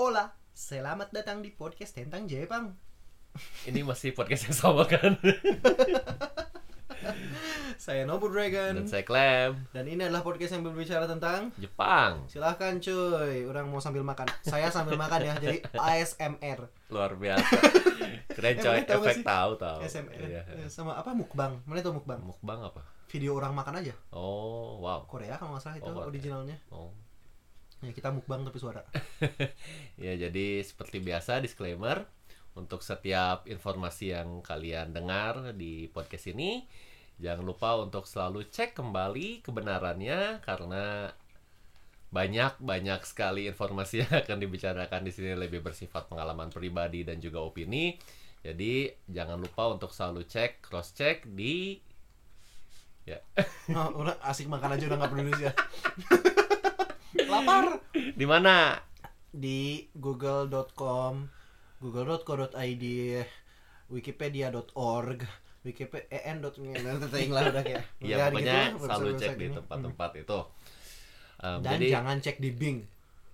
Hola, 0.00 0.32
selamat 0.56 1.12
datang 1.12 1.44
di 1.44 1.52
podcast 1.52 1.92
tentang 1.92 2.24
Jepang. 2.24 2.72
Ini 3.68 3.84
masih 3.84 4.16
podcast 4.16 4.48
yang 4.48 4.56
sama 4.56 4.88
kan? 4.88 5.20
Saya 7.76 8.08
Nobu 8.08 8.32
Dragon 8.32 8.80
Dan 8.80 8.88
saya 8.88 9.04
Clem 9.04 9.60
dan 9.76 9.84
ini 9.84 10.00
adalah 10.00 10.24
podcast 10.24 10.56
yang 10.56 10.64
berbicara 10.64 11.04
tentang 11.04 11.52
Jepang 11.60 12.24
silahkan 12.32 12.80
cuy, 12.80 13.44
orang 13.44 13.68
mau 13.68 13.76
sambil 13.76 14.00
makan. 14.00 14.24
Saya 14.40 14.72
sambil 14.72 14.96
makan 14.96 15.20
ya, 15.20 15.36
jadi 15.36 15.68
ASMR. 15.68 16.64
Luar 16.88 17.20
biasa 17.20 17.60
Keren 18.40 18.56
coy, 18.56 18.80
Emangnya 18.80 18.88
tahu 18.88 19.02
efek 19.04 19.20
tahu 19.20 19.50
tahu 19.60 19.78
ASMR. 19.84 20.16
Iya. 20.16 20.42
Eh, 20.48 20.72
Sama 20.72 20.96
apa 20.96 21.12
mukbang? 21.12 21.60
Mana 21.68 21.84
itu 21.84 21.92
mukbang? 21.92 22.24
Mukbang 22.24 22.64
apa? 22.64 22.80
Video 23.12 23.36
orang 23.36 23.52
makan 23.52 23.84
aja. 23.84 23.92
Oh 24.16 24.80
wow 24.80 25.04
Korea 25.04 25.36
kalau 25.36 25.60
nggak 25.60 25.60
salah 25.60 25.76
itu 25.76 25.92
Oh, 25.92 26.08
originalnya. 26.08 26.56
oh. 26.72 26.88
Ya 27.80 27.92
kita 27.96 28.12
mukbang 28.12 28.44
tapi 28.44 28.58
suara. 28.60 28.84
Ya 30.04 30.16
jadi 30.16 30.60
seperti 30.64 31.00
biasa 31.00 31.40
disclaimer 31.40 32.04
Untuk 32.56 32.84
setiap 32.84 33.48
informasi 33.48 34.12
yang 34.16 34.40
kalian 34.44 34.92
dengar 34.92 35.56
di 35.56 35.88
podcast 35.92 36.32
ini 36.32 36.64
Jangan 37.20 37.44
lupa 37.44 37.76
untuk 37.80 38.08
selalu 38.08 38.48
cek 38.48 38.76
kembali 38.76 39.44
kebenarannya 39.44 40.40
Karena 40.44 41.08
banyak-banyak 42.10 43.00
sekali 43.06 43.46
informasi 43.46 44.02
yang 44.02 44.12
akan 44.26 44.38
dibicarakan 44.42 45.06
di 45.06 45.14
sini 45.14 45.38
lebih 45.38 45.62
bersifat 45.62 46.10
pengalaman 46.10 46.50
pribadi 46.50 47.06
dan 47.06 47.22
juga 47.22 47.38
opini. 47.38 47.94
Jadi 48.42 48.90
jangan 49.06 49.38
lupa 49.38 49.70
untuk 49.70 49.94
selalu 49.94 50.26
cek 50.26 50.58
cross 50.58 50.90
check 50.96 51.22
di 51.30 51.78
ya 53.06 53.16
Oh, 53.72 54.02
udah 54.02 54.18
asik 54.26 54.50
makan 54.50 54.76
aja 54.76 54.90
udah 54.90 54.98
nggak 54.98 55.10
peduli 55.14 55.34
ya. 55.38 55.52
Lapar. 57.14 57.80
di 57.92 58.26
mana? 58.26 58.78
di 59.30 59.86
google.com 59.94 61.30
google.co.id 61.78 62.84
wikipedia.org 63.86 65.20
wikipedia 65.62 66.34
nanti 66.34 67.30
lah 67.30 67.46
udah 67.54 67.62
kayak 67.62 67.84
Ya 68.02 68.16
Ya, 68.16 68.26
pokoknya 68.26 68.74
gitu, 68.74 68.82
selalu 68.90 69.08
cek 69.14 69.34
di 69.38 69.46
tempat-tempat 69.54 70.10
itu. 70.18 70.38
Um, 71.40 71.58
dan 71.62 71.78
jadi 71.78 71.86
jangan 71.94 72.16
cek 72.18 72.36
di 72.42 72.50
Bing 72.50 72.78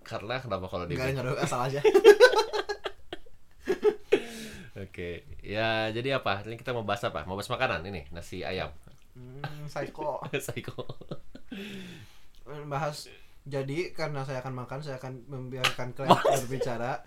karena 0.06 0.38
kenapa 0.38 0.70
kalau 0.70 0.84
di 0.86 0.94
nggak 0.94 1.16
nggak 1.18 1.42
asal 1.42 1.66
aja 1.66 1.80
Oke, 4.76 5.24
ya 5.40 5.88
jadi 5.88 6.20
apa? 6.20 6.44
Ini 6.44 6.60
kita 6.60 6.76
mau 6.76 6.84
bahas 6.84 7.00
apa? 7.08 7.24
Mau 7.24 7.32
bahas 7.32 7.48
makanan 7.48 7.80
ini, 7.88 8.04
nasi 8.12 8.44
ayam. 8.44 8.68
hmm, 9.16 9.64
psycho 9.72 10.20
Psycho. 10.44 10.84
bahas 12.68 13.08
jadi 13.46 13.94
karena 13.94 14.26
saya 14.26 14.42
akan 14.42 14.54
makan 14.58 14.82
saya 14.82 14.98
akan 14.98 15.22
membiarkan 15.30 15.94
kalian 15.94 16.18
berbicara 16.42 17.06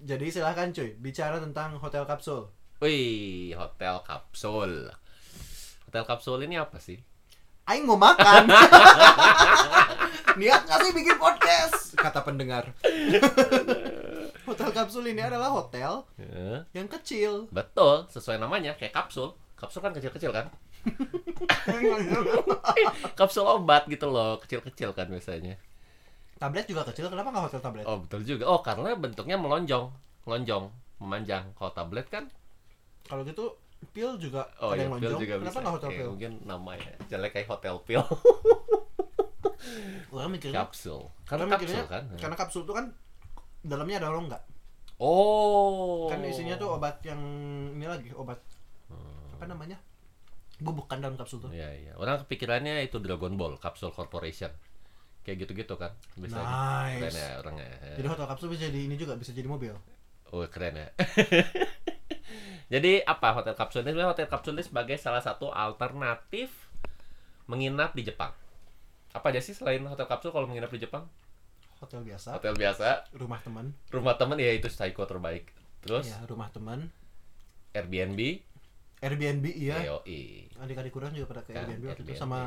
jadi 0.00 0.26
silahkan 0.30 0.70
cuy 0.70 0.94
bicara 0.96 1.42
tentang 1.42 1.76
hotel 1.76 2.06
kapsul 2.06 2.48
Wih, 2.80 3.52
hotel 3.60 4.00
kapsul. 4.08 4.88
Hotel 5.84 6.04
kapsul 6.08 6.40
ini 6.48 6.56
apa 6.56 6.80
sih? 6.80 6.96
Aing 7.68 7.84
mau 7.84 8.00
makan 8.00 8.48
niat 10.40 10.64
nggak 10.64 10.80
sih 10.80 10.92
bikin 10.96 11.20
podcast 11.20 11.92
kata 11.92 12.24
pendengar 12.24 12.72
hotel 14.48 14.70
kapsul 14.72 15.04
ini 15.04 15.20
adalah 15.20 15.52
hotel 15.52 16.08
Ya, 16.16 16.64
yang 16.72 16.88
kecil 16.88 17.52
betul, 17.52 18.08
sesuai 18.08 18.40
namanya 18.40 18.80
kayak 18.80 18.96
kapsul. 18.96 19.36
Kapsul 19.60 19.84
kan 19.84 19.92
kecil-kecil 19.92 20.32
kan? 20.32 20.48
Kapsul 23.12 23.44
obat 23.44 23.84
gitu 23.92 24.08
loh, 24.08 24.40
kecil-kecil 24.40 24.96
kan 24.96 25.04
biasanya. 25.12 25.60
Tablet 26.40 26.64
juga 26.64 26.82
kecil 26.82 27.06
kenapa 27.06 27.28
nggak 27.28 27.44
hotel 27.46 27.60
tablet 27.60 27.84
Oh, 27.84 28.00
betul 28.00 28.24
juga. 28.24 28.48
Oh, 28.48 28.60
karena 28.60 28.96
bentuknya 28.96 29.36
melonjong, 29.36 29.92
melonjong, 30.24 30.64
memanjang. 30.98 31.52
Kalau 31.52 31.70
tablet 31.70 32.08
kan 32.08 32.24
kalau 33.04 33.20
gitu 33.22 33.52
pil 33.90 34.12
juga 34.16 34.44
oh 34.60 34.72
ada 34.72 34.76
ya, 34.76 34.84
yang 34.84 34.92
pil 34.96 35.08
lonjong 35.08 35.20
juga 35.20 35.34
kenapa 35.40 35.58
nggak 35.58 35.74
hotel 35.76 35.88
Oke, 35.88 35.96
pil 35.96 36.08
mungkin 36.10 36.32
namanya 36.44 36.92
jelek 37.06 37.32
kayak 37.32 37.48
hotel 37.48 37.74
pil. 37.82 38.02
orang 40.10 40.30
mikirnya 40.32 40.64
kapsul. 40.64 41.00
Karena 41.24 41.44
kapsul 41.50 41.84
kan. 41.86 42.04
karena 42.16 42.36
kapsul 42.36 42.62
itu 42.64 42.72
kan 42.72 42.86
dalamnya 43.62 44.00
ada 44.00 44.10
rongga 44.10 44.38
Oh. 45.00 46.12
kan 46.12 46.20
isinya 46.20 46.56
tuh 46.56 46.76
obat 46.76 47.00
yang 47.00 47.20
ini 47.72 47.84
lagi 47.84 48.12
obat 48.12 48.36
Hmm. 48.90 49.38
apa 49.38 49.46
namanya 49.46 49.78
bubuk 50.58 50.90
dalam 50.90 51.16
kapsul 51.16 51.40
tuh 51.40 51.48
Iya, 51.54 51.72
iya. 51.72 51.92
Orang 51.96 52.20
kepikirannya 52.20 52.84
itu 52.84 52.98
Dragon 52.98 53.32
Ball, 53.32 53.56
Capsule 53.56 53.94
Corporation. 53.94 54.50
Kayak 55.26 55.36
gitu-gitu 55.46 55.74
kan. 55.76 55.92
Keren 56.16 56.32
nice 56.32 57.16
ya 57.16 57.40
orangnya. 57.40 57.68
jadi 57.96 58.06
hotel 58.08 58.26
kapsul 58.26 58.48
bisa 58.52 58.66
jadi 58.68 58.80
ini 58.88 58.94
juga 58.96 59.14
bisa 59.20 59.30
jadi 59.36 59.48
mobil 59.48 59.74
Oh, 60.30 60.46
keren 60.46 60.78
ya. 60.78 60.88
Jadi 62.70 63.02
apa 63.02 63.34
hotel 63.34 63.58
kapsul 63.58 63.82
ini? 63.82 63.98
Hotel 63.98 64.30
kapsul 64.30 64.54
ini 64.54 64.62
sebagai 64.62 64.94
salah 64.94 65.18
satu 65.18 65.50
alternatif 65.50 66.54
menginap 67.50 67.98
di 67.98 68.06
Jepang. 68.06 68.30
Apa 69.10 69.34
aja 69.34 69.42
sih 69.42 69.58
selain 69.58 69.82
hotel 69.82 70.06
kapsul 70.06 70.30
kalau 70.30 70.46
menginap 70.46 70.70
di 70.70 70.78
Jepang? 70.78 71.10
hotel 71.80 72.04
biasa 72.04 72.36
Hotel 72.36 72.54
biasa, 72.54 72.88
rumah 73.16 73.40
teman 73.40 73.72
rumah 73.88 74.14
teman 74.20 74.36
ya 74.36 74.52
itu 74.52 74.68
psycho 74.68 75.08
terbaik. 75.08 75.48
Terus 75.80 76.12
ya 76.12 76.20
rumah 76.28 76.52
teman 76.52 76.92
Airbnb, 77.72 78.20
Airbnb 79.00 79.44
iya 79.56 79.80
adik-adik 80.60 80.92
kurang 80.92 81.16
juga 81.16 81.32
pada 81.32 81.42
ke 81.48 81.56
Kan, 81.56 81.64
Airbnb 81.64 81.84
waktu 81.88 82.04
itu 82.04 82.12
Airbnb. 82.12 82.20
sama 82.20 82.40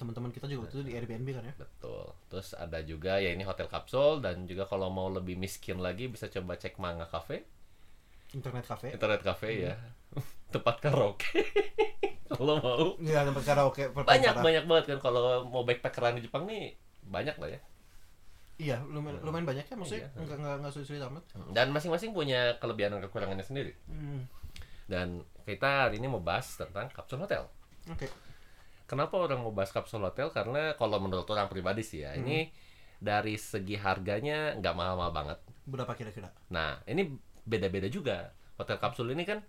teman-teman 0.00 0.32
kita 0.32 0.48
juga 0.48 0.64
waktu 0.64 0.74
itu 0.74 0.84
di 0.88 0.92
Airbnb 0.96 1.28
kan 1.30 1.44
ya 1.44 1.54
Betul. 1.54 2.04
Terus 2.26 2.48
ada 2.54 2.80
juga 2.80 3.20
ya 3.20 3.30
ini 3.30 3.44
hotel 3.44 3.68
kapsul 3.68 4.18
dan 4.18 4.48
juga 4.48 4.64
kalau 4.64 4.88
mau 4.88 5.06
lebih 5.06 5.36
miskin 5.36 5.76
lagi 5.78 6.08
bisa 6.08 6.26
coba 6.26 6.56
cek 6.56 6.80
Manga 6.80 7.04
Cafe, 7.04 7.44
internet 8.32 8.64
cafe 8.64 8.96
internet 8.96 9.20
cafe 9.20 9.48
ya. 9.60 9.74
Tempat 10.54 10.80
karaoke. 10.80 11.44
kalau 12.30 12.56
mau. 12.58 12.96
Iya 12.98 13.22
tempat 13.22 13.44
karaoke 13.44 13.84
Banyak 13.86 13.94
perpancaran. 13.94 14.42
banyak 14.42 14.64
banget 14.64 14.84
kan 14.90 14.98
kalau 15.00 15.22
mau 15.44 15.62
backpackeran 15.62 16.16
di 16.16 16.24
Jepang 16.24 16.48
nih 16.48 16.74
banyak 17.04 17.36
lah 17.36 17.50
ya. 17.50 17.60
Iya 18.56 18.76
lumayan 18.84 19.18
lumayan 19.20 19.46
banyak 19.46 19.64
ya 19.64 19.74
maksudnya 19.74 20.04
Iya. 20.06 20.20
enggak 20.20 20.36
enggak 20.36 20.54
enggak 20.58 20.72
sulit-sulit 20.72 21.02
amat. 21.06 21.22
Dan 21.50 21.66
masing-masing 21.70 22.10
punya 22.10 22.58
kelebihan 22.58 22.92
dan 22.92 23.02
kekurangannya 23.02 23.42
sendiri. 23.42 23.72
Hmm. 23.86 24.24
Dan 24.86 25.22
kita 25.42 25.86
hari 25.86 25.98
ini 25.98 26.06
mau 26.06 26.20
bahas 26.20 26.50
tentang 26.54 26.90
kapsul 26.90 27.18
hotel. 27.18 27.46
Oke. 27.86 28.06
Kenapa 28.90 29.14
orang 29.22 29.46
mau 29.46 29.54
bahas 29.54 29.70
kapsul 29.70 30.02
hotel? 30.02 30.34
Karena 30.34 30.74
kalau 30.74 30.98
menurut 30.98 31.22
orang 31.30 31.46
pribadi 31.46 31.86
sih 31.86 32.02
ya, 32.02 32.18
ini 32.18 32.50
dari 32.98 33.38
segi 33.38 33.78
harganya 33.78 34.58
nggak 34.58 34.74
mahal-mahal 34.74 35.14
banget. 35.14 35.38
Berapa 35.62 35.94
kira-kira? 35.94 36.34
Nah, 36.50 36.82
ini 36.90 37.06
beda-beda 37.46 37.86
juga. 37.86 38.34
Hotel 38.58 38.82
kapsul 38.82 39.14
ini 39.14 39.22
kan 39.22 39.46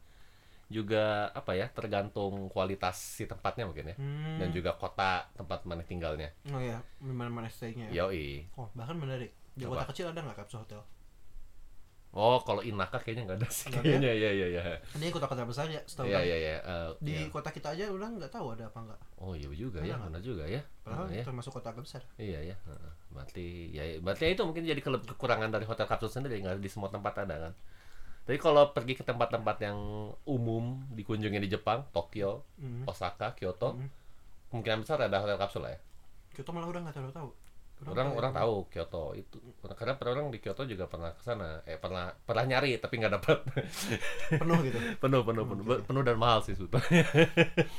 juga 0.69 1.33
apa 1.33 1.57
ya, 1.57 1.73
tergantung 1.73 2.53
kualitas 2.53 3.01
si 3.01 3.25
tempatnya 3.25 3.65
mungkin 3.65 3.89
ya. 3.89 3.95
Hmm. 3.97 4.37
Dan 4.37 4.53
juga 4.53 4.77
kota 4.77 5.25
tempat 5.33 5.65
mana 5.65 5.81
tinggalnya. 5.81 6.29
Oh 6.53 6.61
iya, 6.61 6.77
mana 7.01 7.33
mana 7.33 7.49
stay-nya 7.49 7.89
ya. 7.89 8.05
Yoi. 8.05 8.45
Oh, 8.61 8.69
bahkan 8.77 8.93
menarik. 8.93 9.33
Di 9.57 9.65
Apa? 9.65 9.73
kota 9.73 9.85
kecil 9.89 10.13
ada 10.13 10.21
nggak 10.21 10.37
kapsul 10.45 10.61
hotel? 10.61 10.85
Oh, 12.11 12.43
kalau 12.43 12.59
Inaka 12.59 12.99
kayaknya 12.99 13.23
nggak 13.23 13.39
ada 13.39 13.47
sih. 13.47 13.71
Ada? 13.71 13.79
Kayaknya 13.79 14.11
ya 14.11 14.31
ya 14.35 14.47
ya. 14.51 14.61
Ini 14.99 15.07
kota-kota 15.09 15.47
besar 15.47 15.71
ya, 15.71 15.79
setahu 15.87 16.11
Iya 16.11 16.19
kan. 16.19 16.27
iya 16.27 16.37
iya. 16.37 16.55
Eh, 16.59 16.89
Di 16.99 17.13
iya. 17.15 17.31
kota 17.31 17.49
kita 17.49 17.71
aja 17.71 17.87
udah 17.87 18.07
nggak 18.11 18.27
tahu 18.27 18.51
ada 18.51 18.67
apa 18.67 18.79
nggak. 18.83 18.99
Oh 19.17 19.31
iya 19.31 19.47
juga 19.49 19.79
Ada 19.79 19.87
ya, 19.87 19.95
benar 19.95 20.19
juga 20.21 20.43
ya. 20.43 20.59
Padahal 20.83 21.07
ya. 21.07 21.23
termasuk 21.23 21.55
kota 21.55 21.71
agak 21.71 21.87
besar. 21.87 22.03
Iya 22.19 22.51
ya. 22.51 22.55
Heeh. 22.67 22.91
Berarti 23.15 23.47
ya 23.71 23.83
ya. 23.85 23.95
berarti 24.03 24.23
itu 24.27 24.43
mungkin 24.43 24.63
jadi 24.63 24.81
kekurangan 24.83 25.49
dari 25.49 25.63
hotel 25.63 25.87
kapsul 25.87 26.11
sendiri 26.11 26.43
nggak 26.43 26.59
di 26.59 26.67
semua 26.67 26.91
tempat 26.91 27.23
ada 27.23 27.47
kan. 27.47 27.53
Tapi 28.21 28.37
kalau 28.37 28.69
pergi 28.69 28.93
ke 28.93 29.03
tempat-tempat 29.03 29.57
yang 29.63 29.79
umum 30.23 30.83
dikunjungi 30.91 31.39
di 31.39 31.49
Jepang, 31.49 31.87
Tokyo, 31.89 32.43
Hmm. 32.59 32.83
Osaka, 32.85 33.33
Kyoto, 33.33 33.73
Hmm. 33.73 33.87
kemungkinan 34.51 34.83
besar 34.83 34.99
ada 34.99 35.15
hotel 35.17 35.39
kapsul 35.39 35.63
lah 35.63 35.71
ya. 35.71 35.79
Kyoto 36.31 36.51
malah 36.51 36.67
udah 36.67 36.81
nggak 36.83 36.93
terlalu 36.93 37.15
tahu. 37.15 37.29
Orang 37.81 38.13
tahu 38.13 38.17
orang 38.21 38.33
ya. 38.33 38.37
tahu 38.45 38.53
Kyoto 38.69 39.03
itu 39.17 39.37
karena 39.73 39.97
pernah 39.97 40.11
orang 40.21 40.29
di 40.29 40.37
Kyoto 40.37 40.69
juga 40.69 40.85
pernah 40.85 41.17
ke 41.17 41.21
sana. 41.25 41.65
Eh 41.65 41.81
pernah 41.81 42.13
pernah 42.13 42.45
nyari 42.45 42.77
tapi 42.77 43.01
nggak 43.01 43.13
dapat. 43.17 43.37
penuh 44.41 44.57
gitu. 44.61 44.77
penuh 45.01 45.21
penuh 45.25 45.43
penuh 45.49 45.65
Oke. 45.65 45.81
penuh 45.89 46.01
dan 46.05 46.17
mahal 46.21 46.45
sih 46.45 46.53
sebetulnya. 46.53 47.01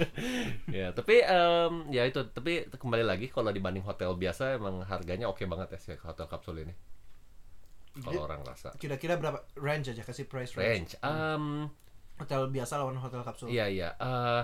ya 0.83 0.91
tapi 0.91 1.23
em, 1.23 1.73
ya 1.95 2.03
itu 2.03 2.19
tapi 2.35 2.67
kembali 2.75 3.05
lagi 3.07 3.31
kalau 3.31 3.55
dibanding 3.55 3.87
hotel 3.87 4.19
biasa 4.19 4.59
emang 4.59 4.83
harganya 4.83 5.31
oke 5.31 5.47
banget 5.47 5.75
ya 5.75 5.79
si 5.79 5.95
hotel 6.03 6.27
kapsul 6.27 6.59
ini. 6.59 6.75
Kalau 7.93 8.25
orang 8.25 8.41
rasa 8.43 8.73
Kira-kira 8.81 9.21
berapa 9.21 9.45
range 9.55 9.93
aja 9.93 10.03
kasih 10.03 10.27
price 10.27 10.57
range. 10.57 10.97
range. 10.97 11.05
Em, 11.05 11.69
Hotel 12.19 12.45
biasa 12.51 12.77
lawan 12.79 12.99
hotel 12.99 13.23
kapsul. 13.23 13.49
iya 13.51 13.67
iya. 13.67 13.95
eh, 13.97 14.43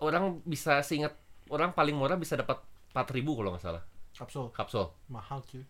orang 0.00 0.40
bisa 0.44 0.80
seingat 0.80 1.12
orang 1.50 1.72
paling 1.76 1.96
murah 1.96 2.16
bisa 2.16 2.36
dapat 2.38 2.60
4000 2.90 3.22
kalau 3.34 3.50
nggak 3.50 3.62
salah 3.62 3.82
Kapsul 4.10 4.50
kapsul. 4.50 4.86
mahal 5.06 5.40
cuy. 5.46 5.62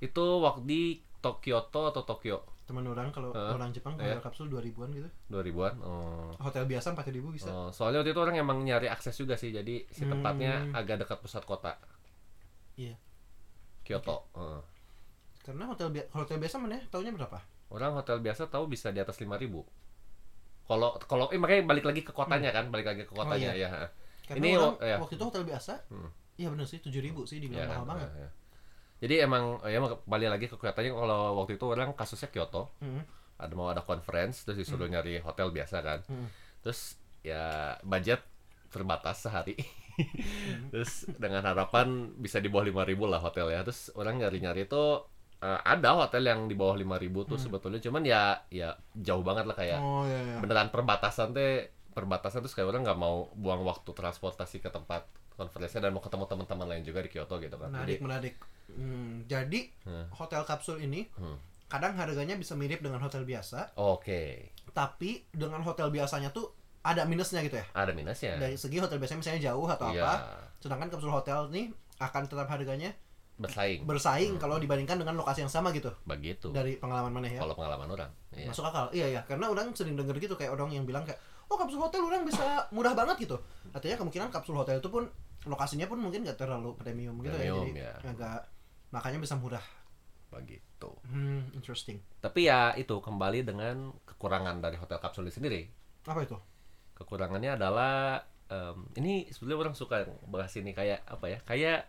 Itu 0.00 0.42
waktu 0.42 0.62
di 0.64 0.82
Tokyoto 1.20 1.92
atau 1.92 2.02
Tokyo 2.02 2.42
Teman 2.62 2.86
orang 2.86 3.10
kalau 3.10 3.30
Heeh. 3.30 3.52
orang 3.52 3.70
Jepang 3.70 3.98
Iya. 3.98 4.16
hotel 4.16 4.22
kapsul 4.22 4.46
2000-an 4.48 4.90
gitu. 4.94 5.08
2000-an. 5.28 5.74
Oh. 5.82 6.30
Hotel 6.40 6.62
biasa 6.64 6.94
4000 6.94 7.28
bisa. 7.34 7.50
Oh, 7.50 7.68
soalnya 7.68 8.00
waktu 8.00 8.14
itu 8.14 8.22
orang 8.22 8.38
emang 8.38 8.62
nyari 8.62 8.86
akses 8.86 9.18
juga 9.18 9.34
sih, 9.34 9.50
jadi 9.50 9.82
si 9.90 10.06
tempatnya 10.06 10.62
Hmm. 10.62 10.78
agak 10.78 11.02
dekat 11.02 11.18
pusat 11.18 11.42
kota. 11.42 11.74
Iya. 12.78 12.94
Kyoto. 13.82 14.30
Heeh. 14.32 14.60
Karena 15.42 15.66
hotel 15.68 15.90
bi- 15.90 16.06
hotel 16.14 16.38
biasa 16.38 16.56
mana 16.56 16.78
ya? 16.78 16.82
Taunya 16.86 17.10
berapa? 17.10 17.38
Orang 17.68 17.98
hotel 17.98 18.22
biasa 18.22 18.46
tahu 18.46 18.70
bisa 18.70 18.94
di 18.94 19.02
atas 19.02 19.18
5000 19.18 19.66
Kalau 20.62 20.94
kalau 21.02 21.26
eh 21.34 21.38
makanya 21.42 21.66
balik 21.66 21.82
lagi 21.82 22.06
ke 22.06 22.14
kotanya 22.14 22.54
kan, 22.54 22.70
balik 22.70 22.86
lagi 22.86 23.02
ke 23.02 23.12
kotanya 23.12 23.52
iya. 23.52 23.68
ya. 23.68 23.90
Karena 24.22 24.40
Ini, 24.40 24.50
orang 24.56 24.74
oh, 24.78 24.86
ya. 24.86 24.96
waktu 24.98 25.14
itu 25.16 25.24
hotel 25.24 25.44
biasa. 25.44 25.72
Hmm. 25.88 26.10
Iya 26.36 26.48
bener 26.48 26.64
sih 26.64 26.78
7000 26.78 27.28
sih 27.28 27.38
dibilang 27.38 27.64
Ya 27.64 27.70
mahal 27.70 27.84
banget. 27.84 28.08
Ya, 28.08 28.20
ya. 28.24 28.30
Jadi 29.02 29.14
emang 29.18 29.44
ya 29.66 29.78
balik 30.06 30.28
lagi 30.30 30.46
ke 30.46 30.56
Kyoto 30.56 30.78
kalau 30.78 31.20
waktu 31.36 31.58
itu 31.58 31.66
orang 31.66 31.90
kasusnya 31.92 32.30
Kyoto, 32.30 32.70
Hmm. 32.78 33.02
ada 33.36 33.52
mau 33.52 33.66
ada 33.66 33.82
conference 33.82 34.46
terus 34.46 34.62
disuruh 34.62 34.86
nyari 34.86 35.18
hotel 35.18 35.50
biasa 35.50 35.82
kan. 35.82 36.00
Hmm. 36.06 36.30
Terus 36.62 36.94
ya 37.20 37.74
budget 37.82 38.22
terbatas 38.70 39.26
sehari. 39.26 39.58
Hmm. 39.58 40.70
terus 40.72 41.04
dengan 41.14 41.44
harapan 41.44 42.14
bisa 42.16 42.38
di 42.38 42.48
bawah 42.48 42.64
5000 42.64 43.12
lah 43.12 43.20
hotel 43.20 43.50
ya. 43.50 43.60
Terus 43.60 43.90
orang 43.92 44.22
nyari-nyari 44.22 44.64
itu 44.64 44.84
eh, 45.42 45.60
ada 45.66 45.98
hotel 45.98 46.22
yang 46.22 46.46
di 46.46 46.54
bawah 46.54 46.78
5000 46.78 47.26
tuh 47.26 47.36
sebetulnya 47.36 47.82
cuman 47.82 48.02
ya 48.06 48.22
ya 48.48 48.70
jauh 48.94 49.20
banget 49.20 49.44
lah 49.44 49.56
kayak 49.58 49.82
Hmm. 49.82 49.90
Oh 49.98 50.04
iya 50.06 50.18
iya. 50.22 50.36
beneran 50.38 50.70
perbatasan 50.70 51.34
teh 51.34 51.66
perbatasan 51.92 52.40
terus 52.40 52.52
kayak 52.52 52.68
orang 52.68 52.82
nggak 52.82 52.96
mau 52.96 53.30
buang 53.32 53.62
waktu 53.62 53.88
transportasi 53.88 54.58
ke 54.58 54.68
tempat 54.68 55.04
konferensinya 55.32 55.86
dan 55.86 55.92
mau 55.92 56.00
ketemu 56.00 56.24
teman-teman 56.26 56.66
lain 56.68 56.82
juga 56.82 57.00
di 57.00 57.08
Kyoto 57.08 57.36
gitu 57.36 57.54
kan. 57.54 57.68
Menarik, 57.68 57.96
Jadi 57.96 58.02
menarik. 58.02 58.34
Hmm, 58.68 59.24
jadi 59.26 59.60
Hmm. 59.84 60.06
hotel 60.12 60.42
kapsul 60.42 60.80
ini 60.80 61.08
Hmm. 61.12 61.36
kadang 61.66 61.92
harganya 61.94 62.34
bisa 62.34 62.52
mirip 62.52 62.80
dengan 62.80 63.00
hotel 63.00 63.22
biasa, 63.22 63.76
oke. 63.76 64.52
tapi 64.70 65.24
dengan 65.28 65.60
hotel 65.60 65.88
biasanya 65.88 66.28
tuh 66.28 66.52
ada 66.80 67.04
minusnya 67.04 67.40
gitu 67.40 67.56
ya. 67.56 67.66
Ada 67.72 67.92
minusnya. 67.92 68.36
Dari 68.36 68.56
segi 68.56 68.76
hotel 68.76 68.96
biasanya 68.96 69.20
misalnya 69.20 69.42
jauh 69.46 69.66
atau 69.66 69.88
Iya, 69.88 70.02
apa, 70.02 70.14
sedangkan 70.58 70.88
kapsul 70.88 71.08
hotel 71.08 71.48
nih 71.48 71.70
akan 71.96 72.22
tetap 72.26 72.48
harganya 72.48 72.90
bersaing. 73.34 73.82
bersaing 73.84 74.32
kalau 74.36 74.58
dibandingkan 74.58 74.98
dengan 74.98 75.16
lokasi 75.16 75.42
yang 75.42 75.50
sama 75.50 75.72
gitu. 75.72 75.88
Begitu. 76.04 76.52
Dari 76.52 76.76
pengalaman 76.76 77.08
mana 77.10 77.28
ya? 77.28 77.40
Kalau 77.40 77.56
pengalaman 77.56 77.88
orang. 77.88 78.10
Iya. 78.32 78.48
Masuk 78.48 78.64
akal. 78.64 78.92
Iya 78.92 79.06
ya, 79.08 79.20
karena 79.24 79.48
orang 79.48 79.72
sering 79.72 79.96
denger 79.96 80.16
gitu 80.18 80.34
kayak 80.34 80.52
orang 80.52 80.68
yang 80.70 80.84
bilang 80.84 81.02
kayak, 81.02 81.18
"Oh, 81.50 81.56
kapsul 81.58 81.80
hotel 81.80 82.02
orang 82.04 82.22
bisa 82.22 82.66
murah 82.70 82.92
banget 82.92 83.24
gitu." 83.24 83.36
Artinya 83.72 83.96
kemungkinan 83.98 84.28
kapsul 84.30 84.54
hotel 84.54 84.78
itu 84.78 84.90
pun 84.90 85.08
lokasinya 85.42 85.90
pun 85.90 85.98
mungkin 85.98 86.22
gak 86.22 86.38
terlalu 86.38 86.78
premium 86.78 87.18
gitu 87.18 87.34
Premium, 87.34 87.74
ya. 87.74 87.90
ya. 87.90 87.94
Jadi 87.98 88.08
agak 88.14 88.40
makanya 88.94 89.18
bisa 89.18 89.34
murah. 89.34 89.64
Begitu. 90.30 90.90
Hmm, 91.08 91.50
interesting. 91.52 91.98
Tapi 92.22 92.46
ya 92.46 92.72
itu 92.78 92.96
kembali 93.02 93.44
dengan 93.44 93.90
kekurangan 94.06 94.62
dari 94.62 94.78
hotel 94.78 95.02
kapsul 95.02 95.26
ini 95.26 95.34
sendiri. 95.34 95.60
Apa 96.06 96.24
itu? 96.24 96.38
Kekurangannya 96.96 97.58
adalah 97.58 98.22
em, 98.48 98.86
ini 98.96 99.28
sebenarnya 99.28 99.60
orang 99.68 99.76
suka 99.76 100.06
bahas 100.30 100.54
ini 100.56 100.72
kayak 100.72 101.04
apa 101.04 101.26
ya? 101.26 101.38
Kayak 101.42 101.80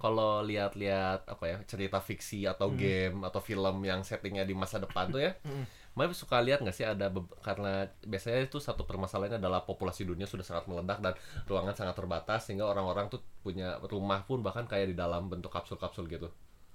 kalau 0.00 0.40
lihat-lihat 0.40 1.28
apa 1.28 1.44
ya 1.44 1.56
cerita 1.68 2.00
fiksi 2.00 2.48
atau 2.48 2.72
game 2.72 3.20
atau 3.20 3.36
film 3.44 3.84
yang 3.84 4.00
settingnya 4.00 4.48
di 4.48 4.56
masa 4.56 4.80
depan 4.80 5.12
tuh 5.12 5.20
ya, 5.20 5.36
Hmm. 5.44 5.68
Mbak 5.90 6.14
suka 6.14 6.38
lihat 6.38 6.62
nggak 6.62 6.76
sih 6.76 6.86
ada 6.86 7.10
karena 7.42 7.90
biasanya 8.06 8.46
itu 8.46 8.62
satu 8.62 8.86
permasalahannya 8.86 9.42
adalah 9.42 9.66
populasi 9.66 10.06
dunia 10.06 10.24
sudah 10.24 10.46
sangat 10.46 10.70
meledak 10.70 11.02
dan 11.02 11.12
ruangan 11.50 11.74
sangat 11.74 11.98
terbatas 11.98 12.46
sehingga 12.46 12.64
orang-orang 12.70 13.10
tuh 13.10 13.20
punya 13.42 13.76
rumah 13.90 14.22
pun 14.22 14.38
bahkan 14.40 14.70
kayak 14.70 14.94
di 14.94 14.96
dalam 14.96 15.26
bentuk 15.26 15.50
kapsul-kapsul 15.50 16.06
gitu. 16.06 16.30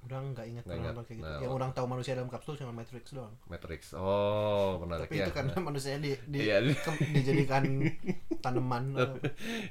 Udah 0.06 0.22
nggak 0.22 0.46
ingat 0.46 0.64
Nggak 0.70 1.02
kayak 1.10 1.18
gitu. 1.18 1.26
Nah, 1.26 1.42
yang 1.42 1.50
orang 1.50 1.72
tahu 1.74 1.90
manusia 1.90 2.14
dalam 2.14 2.30
kapsul 2.30 2.54
cuma 2.54 2.70
Matrix 2.70 3.10
doang. 3.10 3.34
Matrix. 3.50 3.82
Oh, 3.98 4.78
menarik 4.86 5.10
Tapi 5.10 5.18
ya. 5.18 5.26
itu 5.26 5.32
karena 5.34 5.56
manusianya 5.58 6.00
di, 6.04 6.12
di 6.30 6.40
Iya. 6.46 6.58
ke- 6.62 7.10
dijadikan 7.10 7.64
tanaman. 8.46 8.84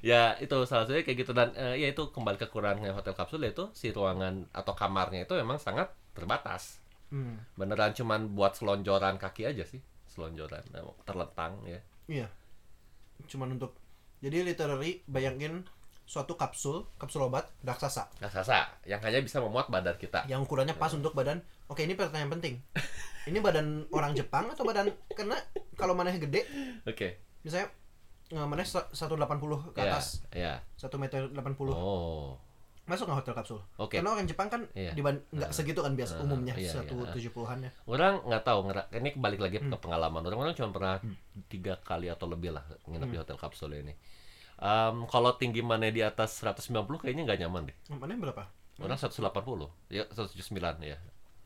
ya 0.03 0.35
itu 0.43 0.57
salah 0.67 0.89
satunya 0.91 1.07
kayak 1.07 1.19
gitu 1.23 1.31
dan 1.37 1.55
eh, 1.55 1.79
ya 1.79 1.93
itu 1.93 2.11
kembali 2.11 2.35
ke 2.35 2.51
kekurangan 2.51 2.91
hotel 2.99 3.15
kapsul 3.15 3.47
yaitu 3.47 3.71
si 3.79 3.95
ruangan 3.95 4.51
atau 4.51 4.75
kamarnya 4.75 5.23
itu 5.23 5.39
memang 5.39 5.63
sangat 5.63 5.95
terbatas. 6.19 6.83
Hmm. 7.15 7.39
Beneran 7.55 7.95
cuman 7.95 8.27
buat 8.29 8.53
selonjoran 8.53 9.15
kaki 9.17 9.47
aja 9.47 9.63
sih, 9.63 9.79
selonjoran 10.09 10.67
eh, 10.67 10.83
terlentang 11.05 11.63
ya. 11.63 11.79
Iya. 12.11 12.27
Cuman 13.25 13.55
untuk 13.55 13.79
jadi 14.19 14.43
literally 14.43 15.07
bayangin 15.07 15.63
suatu 16.05 16.35
kapsul, 16.35 16.85
kapsul 16.95 17.25
obat 17.25 17.49
raksasa 17.63 18.11
Raksasa 18.19 18.83
yang 18.85 18.99
hanya 19.01 19.23
bisa 19.23 19.39
memuat 19.39 19.71
badan 19.71 19.95
kita. 19.95 20.27
yang 20.27 20.43
ukurannya 20.43 20.75
pas 20.75 20.91
untuk 20.91 21.15
badan. 21.15 21.39
Oke, 21.65 21.81
ini 21.81 21.95
pertanyaan 21.95 22.35
penting. 22.35 22.59
Ini 23.25 23.41
badan 23.41 23.89
orang 23.89 24.13
Jepang 24.13 24.51
atau 24.51 24.67
badan 24.67 24.85
karena 25.09 25.39
kalau 25.75 25.95
maneh 25.95 26.19
gede, 26.19 26.45
Oke. 26.83 27.23
misalnya 27.41 27.73
eh, 28.29 28.43
maneh 28.43 28.67
sa- 28.67 28.91
180 28.91 29.17
ke 29.71 29.81
Ya, 29.81 29.85
atas, 29.89 30.07
ya. 30.29 30.61
1 30.77 30.99
meter 30.99 31.31
80. 31.31 31.71
Oh. 31.71 32.37
Masuk 32.85 33.09
nggak 33.09 33.19
hotel 33.25 33.35
kapsul? 33.35 33.61
Oke. 33.77 33.97
Karena 33.97 34.13
orang 34.13 34.29
Jepang 34.29 34.49
kan 34.49 34.61
diban- 34.93 35.25
nggak 35.31 35.51
segitu 35.51 35.81
kan 35.81 35.93
biasa 35.93 36.21
Ah, 36.21 36.23
umumnya 36.23 36.53
iya, 36.55 36.69
iya. 36.69 36.85
170-an 36.85 37.59
ya. 37.65 37.71
Orang 37.85 38.21
nggak 38.23 38.43
tahu, 38.43 38.59
ini 38.93 39.11
balik 39.15 39.41
lagi 39.41 39.57
Hmm. 39.57 39.73
ke 39.73 39.77
pengalaman 39.79 40.21
orang. 40.21 40.39
Orang 40.39 40.55
cuma 40.55 40.69
pernah 40.71 41.01
tiga 41.47 41.81
kali 41.81 42.07
atau 42.07 42.27
lebih 42.27 42.53
lah 42.53 42.65
nginep 42.85 43.03
Hmm. 43.03 43.11
di 43.11 43.19
hotel 43.19 43.37
kapsul 43.37 43.73
ini. 43.73 43.97
Em, 44.55 44.97
kalau 45.07 45.35
tinggi 45.35 45.61
mana 45.61 45.89
di 45.89 45.99
atas 45.99 46.37
190 46.37 47.01
kayaknya 47.01 47.25
nggak 47.25 47.41
nyaman 47.41 47.63
deh. 47.67 47.77
Maneh 47.91 48.15
berapa? 48.15 48.45
Orang 48.77 48.95
180, 48.95 49.71
ya 49.89 50.05
179 50.07 50.85
ya. 50.85 50.99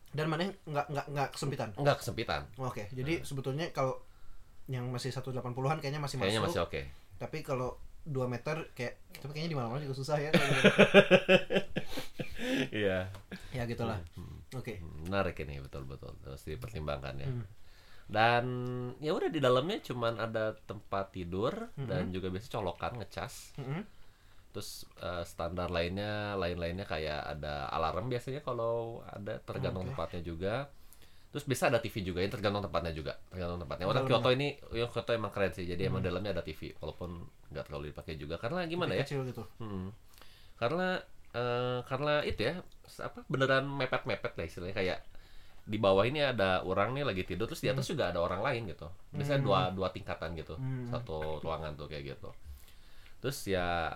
Dan 0.09 0.27
maneh 0.27 0.57
nggak 0.65 0.87
nggak 0.89 1.07
nggak 1.07 1.29
kesempitan. 1.33 1.69
Enggak 1.75 2.01
kesempitan. 2.01 2.49
Oke, 2.59 2.89
jadi 2.91 3.21
sebetulnya 3.23 3.69
kalau 3.71 4.01
yang 4.67 4.85
masih 4.89 5.09
180-an 5.09 5.79
kayaknya 5.79 6.01
masih 6.01 6.17
Kayaknya 6.19 6.43
masuk. 6.43 6.53
masih 6.53 6.61
oke. 6.65 6.83
Tapi 7.17 7.39
kalau 7.41 7.77
2 8.09 8.25
meter 8.27 8.57
kayak 8.73 8.95
tapi 9.21 9.37
kayaknya 9.37 9.51
di 9.53 9.59
mana-mana 9.59 9.81
juga 9.85 9.97
susah 10.01 10.17
ya. 10.19 10.31
Iya. 12.73 13.11
ya 13.53 13.63
gitulah. 13.69 13.99
Oke. 14.57 14.81
Menarik 15.05 15.37
ini 15.45 15.61
betul-betul 15.61 16.17
harus 16.25 16.43
dipertimbangkan 16.47 17.15
ya. 17.21 17.29
Hmm. 17.29 17.45
Dan 18.09 18.45
ya 19.05 19.13
udah 19.13 19.29
di 19.29 19.37
dalamnya 19.37 19.85
cuman 19.85 20.17
ada 20.17 20.57
tempat 20.65 21.13
tidur 21.13 21.53
Hmm. 21.77 21.89
dan 21.91 22.09
juga 22.09 22.33
biasa 22.33 22.49
colokan 22.49 22.97
ngecas. 23.03 23.53
Mm-mm. 23.61 23.83
Terus 24.57 24.89
eh, 25.05 25.25
standar 25.29 25.69
lainnya, 25.69 26.33
lain-lainnya 26.41 26.89
kayak 26.89 27.37
ada 27.37 27.69
alarm 27.69 28.09
biasanya 28.09 28.41
kalau 28.41 29.05
ada 29.05 29.37
tergantung 29.45 29.85
Oke. 29.85 29.93
tempatnya 29.93 30.23
juga. 30.25 30.55
Terus 31.29 31.45
bisa 31.45 31.69
ada 31.69 31.77
TV 31.77 32.01
juga, 32.01 32.25
ini 32.25 32.33
tergantung 32.33 32.65
tempatnya 32.65 32.93
juga, 32.97 33.13
tergantung 33.29 33.61
tempatnya. 33.61 33.85
Orang. 33.85 34.09
Kyoto 34.09 34.33
ini, 34.33 34.57
yang 34.73 34.89
Kyoto 34.89 35.13
emang 35.13 35.29
keren 35.29 35.53
sih. 35.53 35.69
Jadi 35.69 35.85
emang 35.85 36.01
dalamnya 36.01 36.33
ada 36.33 36.41
TV, 36.41 36.73
walaupun 36.81 37.21
nggak 37.53 37.65
terlalu 37.69 37.93
dipakai 37.93 38.17
juga. 38.17 38.41
Karena 38.41 38.65
gimana 38.65 38.97
Lebih 38.97 39.05
ya? 39.05 39.05
Kecil 39.05 39.21
gitu. 39.29 39.45
Hmm. 39.61 39.93
Karena 40.57 40.97
eh, 41.37 41.81
karena 41.85 42.25
itu 42.25 42.41
ya 42.49 42.65
apa 43.05 43.21
beneran 43.29 43.69
mepet-mepet 43.69 44.33
lah 44.41 44.47
istilahnya 44.49 44.77
kayak 44.77 44.99
di 45.69 45.77
bawah 45.77 46.01
ini 46.09 46.25
ada 46.25 46.65
orang 46.65 46.97
nih 46.97 47.05
lagi 47.05 47.29
tidur 47.29 47.45
terus 47.45 47.61
di 47.61 47.69
atas 47.69 47.85
juga 47.85 48.09
ada 48.09 48.25
orang 48.25 48.41
lain 48.41 48.73
gitu. 48.73 48.89
Biasanya 49.13 49.41
dua 49.45 49.61
dua 49.69 49.93
tingkatan 49.93 50.33
gitu. 50.33 50.57
Hmm. 50.57 50.89
Satu 50.89 51.45
ruangan 51.45 51.77
tuh 51.77 51.93
kayak 51.93 52.17
gitu. 52.17 52.33
Terus 53.21 53.39
ya 53.53 53.93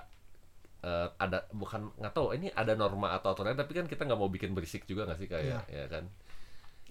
eh, 0.85 1.09
ada 1.17 1.49
bukan 1.49 1.97
nggak 1.97 2.13
tahu 2.13 2.37
ini 2.37 2.53
ada 2.53 2.77
norma 2.77 3.17
atau 3.17 3.33
aturan 3.33 3.57
tapi 3.57 3.73
kan 3.73 3.89
kita 3.89 4.05
nggak 4.05 4.21
mau 4.21 4.29
bikin 4.29 4.53
berisik 4.53 4.85
juga 4.85 5.09
nggak 5.09 5.19
sih 5.25 5.29
kayak 5.33 5.65
ya 5.73 5.89
kan. 5.89 6.05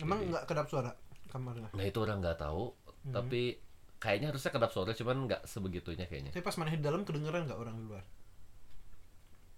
Emang 0.01 0.19
nggak 0.27 0.43
kedap 0.45 0.67
suara 0.67 0.91
kamarnya. 1.29 1.69
Nah 1.71 1.85
itu 1.85 1.97
orang 2.01 2.19
nggak 2.19 2.37
tahu 2.37 2.73
tapi 3.01 3.57
kayaknya 3.97 4.29
harusnya 4.33 4.51
kedap 4.51 4.71
suara 4.73 4.91
cuman 4.91 5.17
nggak 5.25 5.41
sebegitunya 5.45 6.05
kayaknya. 6.05 6.31
Tapi 6.33 6.41
pas 6.41 6.57
mana 6.57 6.73
di 6.73 6.81
dalam 6.81 7.01
kedengeran 7.01 7.45
nggak 7.45 7.59
orang 7.59 7.75
di 7.77 7.85
luar? 7.85 8.03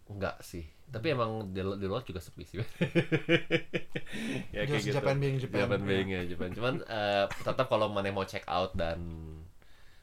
Enggak 0.04 0.44
sih. 0.44 0.68
Tapi 0.92 1.16
emang 1.16 1.50
di, 1.50 1.64
di 1.64 1.86
luar 1.88 2.04
juga 2.04 2.20
sepi 2.20 2.44
sih. 2.44 2.60
ya 4.56 4.68
Just 4.68 4.92
Japan 4.92 5.18
being 5.18 5.40
Japan. 5.40 5.66
Japan 5.66 5.82
being 5.84 6.10
ya 6.12 6.22
Japan. 6.28 6.50
Cuman 6.52 6.76
eh, 6.84 7.26
tetap 7.32 7.66
kalau 7.68 7.88
mana 7.88 8.12
mau 8.12 8.28
check 8.28 8.44
out 8.46 8.76
dan 8.76 9.00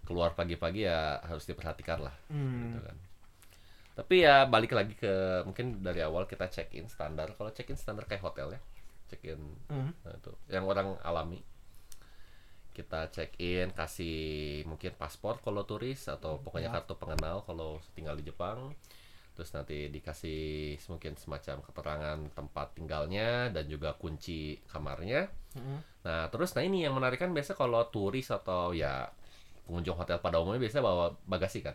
keluar 0.09 0.35
pagi-pagi 0.35 0.89
ya 0.89 1.23
harus 1.23 1.47
diperhatikan 1.47 2.03
lah 2.03 2.15
Hmm. 2.33 2.75
gitu 2.75 2.81
kan. 2.83 2.97
Tapi 4.01 4.15
ya 4.25 4.49
balik 4.49 4.73
lagi 4.73 4.97
ke 4.97 5.45
mungkin 5.45 5.85
dari 5.85 6.01
awal 6.01 6.25
kita 6.25 6.49
check 6.49 6.73
in 6.75 6.89
standar. 6.89 7.37
Kalau 7.37 7.53
check 7.53 7.69
in 7.69 7.77
standar 7.77 8.09
kayak 8.09 8.25
hotel 8.25 8.57
ya. 8.57 8.61
Check 9.11 9.27
in 9.27 9.43
Hmm. 9.67 9.91
nah, 10.01 10.15
itu 10.15 10.31
yang 10.49 10.65
orang 10.65 10.95
alami. 11.03 11.43
Kita 12.71 13.11
check 13.11 13.35
in 13.43 13.75
kasih 13.75 14.17
mungkin 14.65 14.95
paspor 14.95 15.43
kalau 15.43 15.67
turis 15.67 16.07
atau 16.07 16.39
pokoknya 16.39 16.71
Ya. 16.71 16.75
kartu 16.79 16.95
pengenal 16.95 17.43
kalau 17.43 17.83
tinggal 17.93 18.15
di 18.15 18.23
Jepang. 18.23 18.73
Terus 19.35 19.51
nanti 19.51 19.91
dikasih 19.91 20.41
mungkin 20.87 21.19
semacam 21.19 21.65
keterangan 21.65 22.19
tempat 22.31 22.77
tinggalnya 22.79 23.51
dan 23.51 23.67
juga 23.67 23.99
kunci 23.99 24.63
kamarnya. 24.71 25.27
Mm-mm. 25.59 25.79
Nah, 26.07 26.31
terus 26.31 26.55
nah 26.55 26.63
ini 26.63 26.87
yang 26.87 26.95
menarik 26.95 27.19
kan 27.19 27.35
biasa 27.35 27.59
kalau 27.59 27.83
turis 27.91 28.31
atau 28.31 28.71
ya 28.71 29.11
pengunjung 29.67 29.99
hotel 29.99 30.23
pada 30.23 30.39
umumnya 30.39 30.63
biasa 30.63 30.79
bawa 30.79 31.11
bagasi 31.27 31.67
kan? 31.67 31.75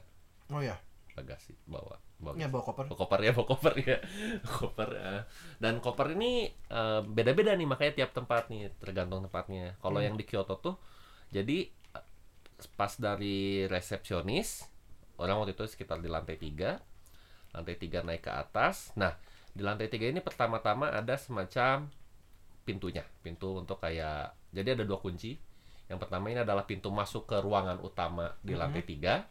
Oh 0.53 0.61
ya, 0.61 0.77
Bagasi 1.15 1.55
bawa. 1.65 1.95
bawa 2.19 2.36
ya 2.36 2.48
bawa 2.48 2.63
koper. 2.63 2.86
Bawa 2.91 3.00
koper 3.00 3.19
ya, 3.24 3.31
bawa 3.31 3.48
koper 3.48 3.74
ya. 3.79 3.98
koper. 4.60 4.89
eh. 4.95 5.22
Dan 5.57 5.79
koper 5.79 6.12
ini 6.12 6.48
eh, 6.51 7.01
beda-beda 7.01 7.55
nih 7.55 7.67
makanya 7.67 7.93
tiap 8.03 8.12
tempat 8.12 8.51
nih 8.51 8.67
tergantung 8.77 9.24
tempatnya. 9.24 9.79
Kalau 9.79 10.00
Hmm. 10.00 10.07
yang 10.12 10.15
di 10.19 10.24
Kyoto 10.27 10.60
tuh 10.60 10.75
jadi 11.31 11.72
pas 12.79 12.95
dari 12.95 13.67
resepsionis 13.67 14.63
orang 15.19 15.43
waktu 15.43 15.55
itu 15.55 15.67
sekitar 15.67 16.00
di 16.00 16.07
lantai 16.07 16.39
tiga 16.39 16.79
lantai 17.51 17.75
tiga 17.75 18.03
naik 18.03 18.27
ke 18.27 18.31
atas. 18.31 18.91
Nah, 18.95 19.15
di 19.51 19.63
lantai 19.63 19.88
tiga 19.88 20.07
ini 20.07 20.19
pertama-tama 20.19 20.91
ada 20.91 21.15
semacam 21.15 21.88
pintunya 22.63 23.03
pintu 23.24 23.55
untuk 23.55 23.79
kayak 23.79 24.36
jadi 24.51 24.75
ada 24.75 24.84
dua 24.84 25.00
kunci 25.00 25.38
yang 25.86 26.01
pertama 26.01 26.34
ini 26.34 26.41
adalah 26.41 26.65
pintu 26.65 26.89
masuk 26.89 27.29
ke 27.29 27.38
ruangan 27.38 27.77
utama 27.79 28.34
di 28.41 28.57
lantai 28.57 28.81
tiga 28.81 29.22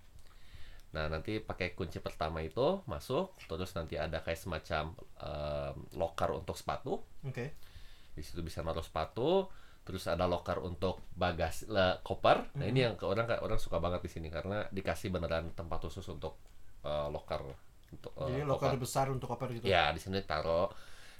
nah 0.94 1.10
nanti 1.10 1.42
pakai 1.42 1.74
kunci 1.74 1.98
pertama 1.98 2.38
itu 2.38 2.80
masuk 2.86 3.34
terus 3.50 3.74
nanti 3.74 3.98
ada 3.98 4.22
kayak 4.22 4.38
semacam 4.38 4.94
em, 5.18 5.76
locker 5.98 6.30
untuk 6.38 6.54
sepatu. 6.54 7.02
Oke. 7.26 7.58
di 8.14 8.22
situ 8.22 8.46
bisa 8.46 8.62
naruh 8.62 8.78
sepatu 8.86 9.50
terus 9.82 10.06
ada 10.06 10.24
locker 10.30 10.62
untuk 10.62 11.02
bagas 11.18 11.66
le, 11.66 11.98
koper. 12.06 12.54
Nah 12.56 12.64
ini 12.70 12.86
yang 12.86 12.94
ke 12.94 13.04
orang 13.04 13.26
orang 13.42 13.58
suka 13.58 13.82
banget 13.82 14.06
di 14.06 14.10
sini 14.14 14.28
karena 14.30 14.64
dikasih 14.70 15.10
beneran 15.10 15.50
tempat 15.52 15.82
khusus 15.82 16.06
untuk 16.08 16.38
eh, 16.86 17.08
locker 17.10 17.42
untuk 17.92 18.12
eh, 18.22 18.38
Jadi 18.38 18.46
locker 18.46 18.78
besar 18.78 19.10
untuk 19.10 19.28
koper 19.28 19.50
gitu. 19.58 19.66
ya 19.66 19.90
di 19.90 20.00
sini 20.00 20.22
taruh 20.22 20.70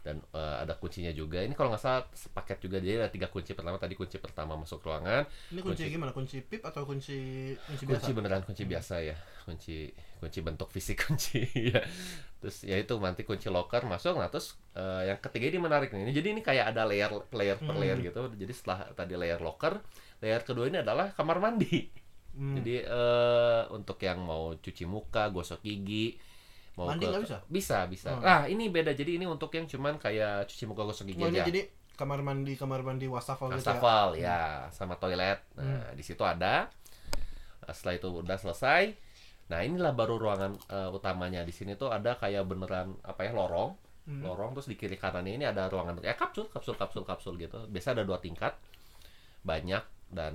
dan 0.05 0.21
eh, 0.37 0.57
ada 0.61 0.77
kuncinya 0.77 1.09
juga 1.11 1.41
ini 1.41 1.57
kalau 1.57 1.73
nggak 1.73 1.81
salah 1.81 2.05
sepaket 2.13 2.61
juga 2.61 2.77
jadi 2.77 3.01
ada 3.01 3.09
tiga 3.09 3.33
kunci 3.33 3.57
pertama 3.57 3.81
tadi 3.81 3.97
kunci 3.97 4.21
pertama 4.21 4.53
masuk 4.55 4.85
ruangan 4.85 5.25
Ini 5.49 5.65
kunci, 5.65 5.89
Kunci. 5.89 5.93
gimana? 5.97 6.13
Kunci 6.13 6.37
pip 6.45 6.61
atau 6.61 6.85
kunci 6.85 7.17
kunci 7.57 7.85
biasa? 7.89 7.97
kunci 8.05 8.11
beneran 8.13 8.43
kunci 8.45 8.65
biasa 8.69 8.95
ya 9.01 9.17
kunci 9.49 9.89
kunci 10.21 10.39
bentuk 10.45 10.69
fisik 10.69 11.01
kunci 11.09 11.41
ya 11.57 11.81
terus 12.39 12.61
ya 12.69 12.77
itu 12.77 12.93
nanti 13.01 13.25
kunci 13.25 13.49
locker 13.49 13.89
masuk 13.89 14.21
nah 14.21 14.29
terus 14.29 14.61
eh, 14.77 15.09
yang 15.09 15.19
ketiga 15.19 15.49
ini 15.49 15.59
menarik 15.59 15.89
nih 15.89 16.05
Ini- 16.05 16.15
jadi 16.15 16.29
ini 16.37 16.41
kayak 16.45 16.77
ada 16.77 16.85
layer 16.85 17.09
layer 17.33 17.57
per 17.57 17.73
layer 17.75 17.97
Hmm. 17.97 18.05
gitu 18.05 18.21
jadi 18.37 18.53
setelah 18.53 18.79
tadi 18.93 19.17
layer 19.17 19.41
locker 19.41 19.81
layer 20.21 20.45
kedua 20.45 20.69
ini 20.69 20.85
adalah 20.85 21.17
kamar 21.17 21.41
mandi 21.41 21.89
Hmm. 22.35 22.59
jadi 22.59 22.83
eh, 22.83 23.63
untuk 23.71 23.95
yang 24.03 24.19
mau 24.21 24.59
cuci 24.59 24.85
muka 24.85 25.31
gosok 25.31 25.63
gigi 25.63 26.19
mau 26.75 26.91
Mandi 26.91 27.07
nggak 27.07 27.23
bisa? 27.23 27.39
bisa 27.47 27.79
bisa 27.87 28.09
Hmm. 28.15 28.23
nah 28.23 28.41
ini 28.45 28.67
beda 28.67 28.91
jadi 28.93 29.17
ini 29.17 29.25
untuk 29.25 29.51
yang 29.55 29.67
cuman 29.67 29.95
kayak 29.97 30.51
cuci 30.51 30.65
muka 30.67 30.83
gosok 30.83 31.07
gigi 31.11 31.23
Oh, 31.23 31.31
aja 31.31 31.47
jadi 31.47 31.71
kamar 31.95 32.27
mandi 32.27 32.59
kamar 32.59 32.83
mandi 32.83 33.07
wastafel 33.07 33.55
gitu 33.55 33.55
ya. 33.55 33.59
Wastafel 33.63 34.09
ya 34.19 34.41
sama 34.75 34.99
toilet. 34.99 35.39
Nah, 35.55 35.95
di 35.95 36.03
situ 36.03 36.19
ada. 36.27 36.67
Nah, 37.63 37.71
Setelah 37.71 37.95
itu 37.95 38.09
udah 38.11 38.35
selesai. 38.35 38.83
Nah, 39.47 39.63
inilah 39.63 39.95
baru 39.95 40.19
ruangan 40.19 40.59
eh, 40.75 40.91
utamanya. 40.91 41.47
Di 41.47 41.55
sini 41.55 41.79
tuh 41.79 41.95
ada 41.95 42.19
kayak 42.19 42.51
beneran 42.51 42.99
apa 43.07 43.23
ya 43.23 43.31
lorong. 43.31 43.79
Hmm. 44.11 44.27
Lorong 44.27 44.59
terus 44.59 44.67
di 44.67 44.75
kiri 44.75 44.99
kanannya 44.99 45.39
ini 45.39 45.47
ada 45.47 45.71
ruangan 45.71 46.03
ya 46.03 46.19
kapsul, 46.19 46.51
kapsul, 46.51 46.75
kapsul, 46.75 47.07
kapsul 47.07 47.39
gitu. 47.39 47.63
Biasa 47.71 47.95
ada 47.95 48.03
dua 48.03 48.19
tingkat. 48.19 48.59
Banyak 49.47 50.11
dan 50.11 50.35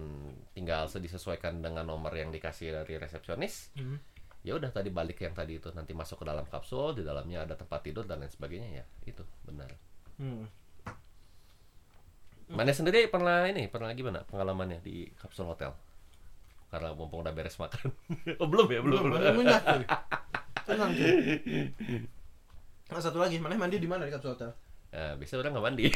tinggal 0.55 0.87
disesuaikan 0.87 1.59
dengan 1.59 1.83
nomor 1.83 2.15
yang 2.15 2.31
dikasih 2.31 2.71
dari 2.71 2.95
resepsionis. 2.95 3.75
Hmm. 3.75 3.99
Ya 4.39 4.55
udah 4.55 4.71
tadi 4.71 4.87
balik 4.87 5.19
yang 5.19 5.35
tadi 5.35 5.59
itu 5.59 5.67
nanti 5.75 5.91
masuk 5.91 6.23
ke 6.23 6.25
dalam 6.25 6.47
kapsul, 6.47 6.95
di 6.95 7.03
dalamnya 7.03 7.43
ada 7.43 7.59
tempat 7.59 7.83
tidur 7.83 8.07
dan 8.07 8.23
lain 8.23 8.31
sebagainya 8.31 8.69
ya. 8.81 8.85
Itu 9.03 9.27
benar. 9.43 9.75
Hmm. 10.15 10.47
Mana 12.49 12.73
sendiri 12.73 13.05
pernah 13.11 13.45
ini 13.45 13.69
pernah 13.69 13.93
gimana 13.93 14.25
pengalamannya 14.25 14.81
di 14.81 15.05
kapsul 15.19 15.45
hotel? 15.45 15.75
Karena 16.71 16.95
mumpung 16.97 17.21
udah 17.21 17.33
beres 17.33 17.59
makan. 17.61 17.93
oh 18.41 18.47
belum 18.47 18.67
ya 18.71 18.79
belum. 18.81 19.03
Belum. 19.11 19.43
Tenang. 20.69 20.91
Nah, 22.89 23.01
satu 23.01 23.21
lagi, 23.21 23.37
mana 23.37 23.57
mandi 23.57 23.77
di 23.77 23.89
mana 23.89 24.05
di 24.05 24.13
kapsul 24.13 24.33
hotel? 24.33 24.53
Nah, 24.89 25.13
biasa 25.21 25.37
udah 25.37 25.49
nggak 25.53 25.65
mandi. 25.65 25.85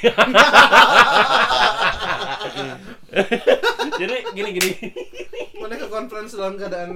Jadi 4.02 4.16
gini 4.38 4.50
gini. 4.54 4.72
Mana 5.58 5.74
ke 5.78 5.88
conference 5.90 6.38
dalam 6.38 6.54
keadaan. 6.58 6.92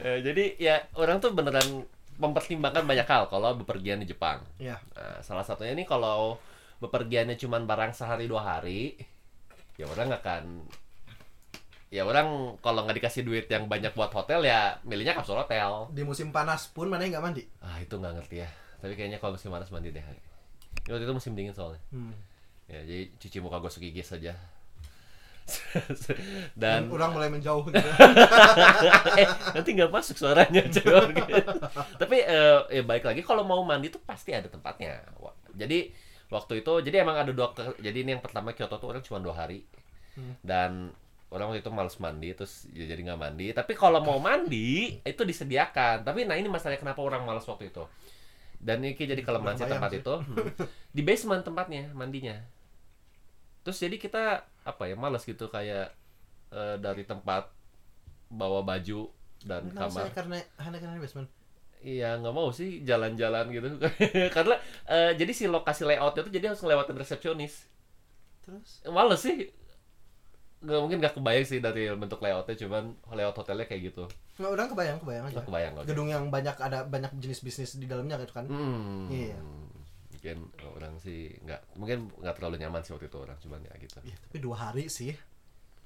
Eh, 0.00 0.18
jadi 0.22 0.44
ya 0.58 0.76
orang 0.98 1.18
tuh 1.18 1.34
beneran 1.34 1.84
mempertimbangkan 2.16 2.88
banyak 2.88 3.06
hal 3.06 3.28
kalau 3.28 3.56
bepergian 3.60 4.00
di 4.00 4.08
Jepang. 4.08 4.40
Ya. 4.56 4.80
Nah, 4.96 5.20
salah 5.20 5.44
satunya 5.44 5.76
ini 5.76 5.84
kalau 5.84 6.40
bepergiannya 6.80 7.36
cuma 7.36 7.60
barang 7.60 7.92
sehari 7.92 8.28
dua 8.28 8.44
hari, 8.44 8.96
ya 9.76 9.88
orang 9.88 10.12
akan 10.12 10.42
ya 11.86 12.02
orang 12.02 12.58
kalau 12.60 12.82
nggak 12.82 12.98
dikasih 12.98 13.22
duit 13.22 13.46
yang 13.46 13.70
banyak 13.70 13.94
buat 13.94 14.10
hotel 14.10 14.42
ya 14.44 14.80
milihnya 14.84 15.16
kapsul 15.16 15.36
hotel. 15.36 15.92
Di 15.92 16.02
musim 16.02 16.32
panas 16.32 16.68
pun 16.72 16.88
mana 16.88 17.04
yang 17.04 17.20
nggak 17.20 17.24
mandi? 17.24 17.42
Ah 17.60 17.76
itu 17.80 17.96
nggak 17.96 18.14
ngerti 18.20 18.36
ya. 18.44 18.48
Tapi 18.80 18.92
kayaknya 18.96 19.18
kalau 19.20 19.36
musim 19.36 19.52
panas 19.52 19.68
mandi 19.72 19.92
deh. 19.92 20.04
Waktu 20.86 21.04
itu 21.04 21.14
musim 21.14 21.32
dingin 21.36 21.52
soalnya. 21.52 21.80
Hmm. 21.92 22.14
Ya 22.66 22.82
jadi 22.82 23.12
cuci 23.16 23.38
muka 23.44 23.62
gosok 23.62 23.84
gigi 23.84 24.02
saja. 24.02 24.34
Dan 26.60 26.90
orang 26.90 27.14
mulai 27.14 27.30
menjauh 27.30 27.62
gitu. 27.70 27.78
eh 29.22 29.28
nanti 29.54 29.70
nggak 29.72 29.90
masuk 29.90 30.16
suaranya 30.18 30.66
coba 30.66 31.06
gitu. 31.18 31.52
Tapi 31.96 32.16
eh, 32.22 32.58
ya 32.70 32.82
baik 32.82 33.06
lagi 33.06 33.22
kalau 33.22 33.46
mau 33.46 33.62
mandi 33.62 33.88
tuh 33.88 34.02
pasti 34.02 34.34
ada 34.34 34.50
tempatnya. 34.50 35.02
Jadi 35.54 35.90
waktu 36.26 36.66
itu 36.66 36.72
jadi 36.82 37.06
emang 37.06 37.22
ada 37.22 37.30
dua 37.30 37.54
jadi 37.78 38.02
ini 38.02 38.18
yang 38.18 38.22
pertama 38.24 38.50
Kyoto 38.50 38.82
tuh 38.82 38.90
orang 38.90 39.02
cuma 39.06 39.22
dua 39.22 39.34
hari 39.46 39.62
Hmm. 40.16 40.32
dan 40.40 40.72
orang 41.28 41.52
waktu 41.52 41.60
itu 41.60 41.68
males 41.68 42.00
mandi 42.00 42.32
terus 42.32 42.64
ya 42.72 42.88
jadi 42.88 43.04
nggak 43.04 43.20
mandi 43.20 43.52
tapi 43.52 43.76
kalau 43.76 44.00
mau 44.00 44.16
mandi 44.16 44.96
itu 44.96 45.22
disediakan 45.28 46.08
tapi 46.08 46.24
nah 46.24 46.40
ini 46.40 46.48
masalahnya 46.48 46.80
kenapa 46.80 47.04
orang 47.04 47.28
males 47.28 47.44
waktu 47.44 47.68
itu 47.68 47.84
dan 48.56 48.80
ini 48.80 48.96
jadi 48.96 49.20
kelemahan 49.20 49.60
si 49.60 49.68
tempat 49.68 49.92
sih. 49.92 50.00
itu 50.00 50.14
di 50.88 51.02
basement 51.04 51.44
tempatnya 51.44 51.92
mandinya 51.92 52.40
terus 53.66 53.82
jadi 53.82 53.98
kita 53.98 54.46
apa 54.62 54.82
ya 54.86 54.94
males 54.94 55.26
gitu 55.26 55.50
kayak 55.50 55.90
eh, 56.54 56.76
dari 56.78 57.02
tempat 57.02 57.50
bawa 58.30 58.62
baju 58.62 59.10
dan 59.42 59.66
Kenapa 59.70 59.90
kamar 59.90 60.02
saya 60.06 60.12
karena 60.14 60.36
hanya 60.62 60.78
karena 60.78 61.02
basement. 61.02 61.28
Iya 61.82 62.18
nggak 62.18 62.34
mau 62.34 62.50
sih 62.54 62.82
jalan-jalan 62.86 63.50
gitu 63.50 63.66
karena 64.36 64.56
eh, 64.86 65.12
jadi 65.18 65.32
si 65.34 65.44
lokasi 65.50 65.82
layoutnya 65.82 66.22
tuh 66.26 66.32
jadi 66.32 66.54
harus 66.54 66.62
ngelewatin 66.62 66.98
resepsionis 66.98 67.66
Terus 68.46 68.86
males 68.86 69.18
sih 69.18 69.50
nggak 70.62 70.80
mungkin 70.82 70.98
nggak 70.98 71.14
kebayang 71.20 71.46
sih 71.46 71.58
dari 71.60 71.90
bentuk 71.94 72.22
layoutnya 72.22 72.56
cuman 72.58 72.96
layout 73.12 73.36
hotelnya 73.38 73.68
kayak 73.68 73.92
gitu 73.92 74.08
nggak 74.36 74.50
orang 74.52 74.68
kebayang 74.72 74.98
kebayang 75.00 75.24
aja. 75.24 75.34
nggak 75.36 75.46
kebayang 75.48 75.72
oke. 75.76 75.86
Gedung 75.88 76.08
yang 76.12 76.24
banyak 76.28 76.56
ada 76.60 76.78
banyak 76.84 77.12
jenis 77.20 77.40
bisnis 77.40 77.70
di 77.80 77.88
dalamnya 77.88 78.20
gitu 78.20 78.36
kan. 78.36 78.44
Hmm. 78.44 79.08
Iya. 79.08 79.38
Mungkin 80.26 80.38
orang 80.72 80.94
sih 80.98 81.30
nggak 81.38 81.78
mungkin 81.78 82.10
nggak 82.18 82.34
terlalu 82.34 82.58
nyaman 82.58 82.82
sih 82.82 82.90
waktu 82.90 83.06
itu 83.06 83.14
orang 83.16 83.38
cuman 83.38 83.62
ya 83.62 83.72
gitu. 83.78 83.98
Iya, 84.02 84.16
tapi 84.18 84.36
dua 84.38 84.56
hari 84.58 84.90
sih. 84.90 85.14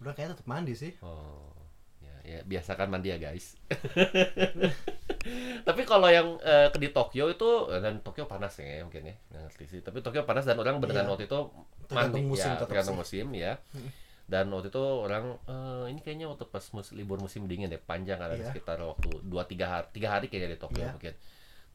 Udah 0.01 0.17
kayaknya 0.17 0.33
tetap 0.33 0.49
mandi 0.49 0.73
sih. 0.73 0.97
Oh. 1.05 1.53
Ya, 2.01 2.17
ya 2.25 2.39
biasakan 2.43 2.89
mandi 2.89 3.13
ya 3.13 3.21
guys. 3.21 3.53
Tapi 5.61 5.83
kalau 5.85 6.09
yang 6.09 6.41
ke 6.41 6.79
di 6.81 6.89
Tokyo 6.89 7.29
itu 7.29 7.49
dan 7.71 8.01
Tokyo 8.01 8.25
panas 8.25 8.57
ya 8.57 8.81
mungkin 8.81 9.05
ya 9.05 9.15
nggak 9.29 9.43
ngerti 9.47 9.65
sih. 9.69 9.81
Tapi 9.85 10.01
Tokyo 10.01 10.25
panas 10.25 10.49
dan 10.49 10.57
orang 10.57 10.81
beneran 10.81 11.05
Iya. 11.05 11.13
waktu 11.13 11.25
itu 11.29 11.39
mandi 11.91 12.21
musim 12.25 12.51
ya, 12.51 12.57
tergantung 12.57 12.97
musim 12.97 13.27
ya. 13.37 13.61
Dan 14.25 14.49
waktu 14.49 14.71
itu 14.71 14.81
orang 14.81 15.37
eh, 15.45 15.85
ini 15.93 16.01
kayaknya 16.01 16.31
waktu 16.31 16.49
pas 16.49 16.65
mus- 16.73 16.95
libur 16.95 17.19
musim 17.19 17.45
dingin 17.45 17.69
deh 17.69 17.77
panjang 17.77 18.17
ada 18.17 18.33
Iya. 18.33 18.49
sekitar 18.49 18.81
waktu 18.81 19.11
2 19.21 19.29
3 19.45 19.67
hari 19.67 19.87
3 19.93 20.07
hari 20.09 20.27
kayaknya 20.31 20.57
di 20.57 20.61
Tokyo 20.61 20.85
Iya. 20.87 20.93
mungkin. 20.97 21.15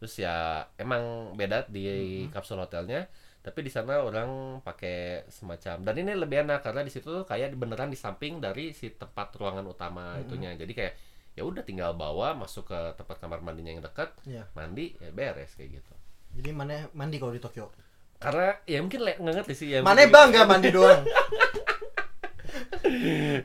Terus 0.06 0.22
ya 0.22 0.38
emang 0.78 1.02
beda 1.34 1.66
di 1.66 1.90
kapsul 2.30 2.62
hotelnya 2.62 3.10
tapi 3.42 3.62
di 3.62 3.70
sana 3.70 3.98
orang 4.00 4.58
pakai 4.60 5.26
semacam 5.28 5.82
dan 5.82 5.96
ini 5.96 6.14
lebih 6.14 6.42
enak 6.42 6.62
karena 6.62 6.82
di 6.82 6.90
situ 6.90 7.10
tuh 7.12 7.22
kayak 7.24 7.54
beneran 7.54 7.90
di 7.90 7.96
samping 7.96 8.38
dari 8.38 8.70
si 8.70 8.90
tempat 8.92 9.34
ruangan 9.34 9.62
utama 9.64 10.18
itunya 10.20 10.54
jadi 10.54 10.70
kayak 10.70 10.94
ya 11.34 11.42
udah 11.42 11.62
tinggal 11.62 11.94
bawa 11.94 12.34
masuk 12.34 12.66
ke 12.66 12.80
tempat 12.96 13.18
kamar 13.18 13.42
mandinya 13.42 13.70
yang 13.72 13.82
dekat 13.82 14.14
Iya. 14.24 14.46
mandi 14.52 14.94
ya 14.96 15.10
beres 15.10 15.54
kayak 15.54 15.78
gitu 15.78 15.94
Jadi 16.36 16.50
mana 16.52 16.86
mandi 16.92 17.18
kalau 17.18 17.34
di 17.34 17.42
Tokyo? 17.42 17.70
karena 18.16 18.62
ya 18.64 18.78
mungkin 18.80 19.02
le- 19.04 19.18
nggak 19.20 19.36
ngerti 19.42 19.54
sih 19.56 19.68
ya 19.72 19.82
Mana 19.82 20.06
bangga 20.06 20.42
mandi 20.44 20.70
doang. 20.70 21.02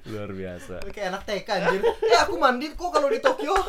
luar 0.07 0.31
biasa 0.31 0.85
Kayak 0.87 1.09
anak 1.11 1.23
TK 1.25 1.49
anjir. 1.51 1.81
Eh 2.03 2.19
aku 2.19 2.37
mandi 2.37 2.69
kok 2.71 2.89
kalau 2.89 3.09
di 3.09 3.17
Tokyo. 3.19 3.53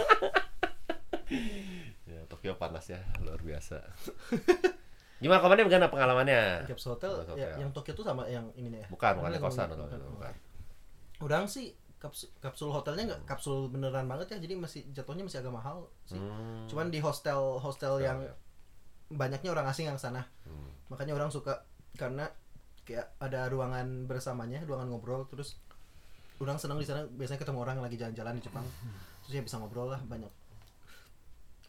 ya 2.61 2.69
Tokyo 2.69 2.69
panas 2.69 2.85
ya 2.85 3.01
luar 3.25 3.41
biasa 3.41 3.77
gimana 5.21 5.37
kemarin 5.41 5.69
gimana 5.69 5.89
pengalamannya 5.89 6.41
Kapsul 6.65 6.97
hotel, 6.97 7.11
ya, 7.37 7.57
yang 7.57 7.69
Tokyo 7.73 7.93
tuh 7.93 8.05
sama 8.05 8.25
yang 8.29 8.45
ini 8.53 8.81
ya. 8.81 8.87
bukan 8.89 9.21
bukan 9.21 9.31
di 9.33 9.41
kosan 9.41 9.69
yang- 9.69 9.77
bukan, 9.77 9.99
bukan. 10.17 10.33
Udang 11.21 11.45
sih 11.45 11.77
kapsul, 12.01 12.33
kapsul 12.41 12.73
hotelnya 12.73 13.13
nggak 13.13 13.21
kapsul 13.29 13.69
beneran 13.69 14.09
banget 14.09 14.33
ya 14.33 14.37
jadi 14.41 14.57
masih 14.57 14.81
jatuhnya 14.89 15.21
masih 15.21 15.45
agak 15.45 15.53
mahal 15.53 15.85
sih. 16.09 16.17
Hmm. 16.17 16.65
Cuman 16.65 16.89
di 16.89 16.97
hostel 16.97 17.61
hostel 17.61 18.01
yang 18.01 18.25
ya. 18.25 18.33
banyaknya 19.13 19.53
orang 19.53 19.69
asing 19.69 19.85
yang 19.85 20.01
sana. 20.01 20.25
Hmm. 20.49 20.73
Makanya 20.89 21.13
orang 21.13 21.29
suka 21.29 21.61
karena 21.93 22.25
kayak 22.89 23.13
ada 23.21 23.45
ruangan 23.53 24.09
bersamanya, 24.09 24.65
ruangan 24.65 24.89
ngobrol 24.89 25.29
terus 25.29 25.61
orang 26.41 26.57
senang 26.57 26.81
di 26.81 26.89
sana 26.89 27.05
biasanya 27.05 27.37
ketemu 27.45 27.61
orang 27.61 27.77
yang 27.77 27.85
lagi 27.85 27.97
jalan-jalan 28.01 28.33
di 28.41 28.43
Jepang. 28.49 28.65
Terus 29.21 29.33
ya 29.37 29.41
bisa 29.45 29.61
ngobrol 29.61 29.93
lah 29.93 30.01
banyak. 30.01 30.40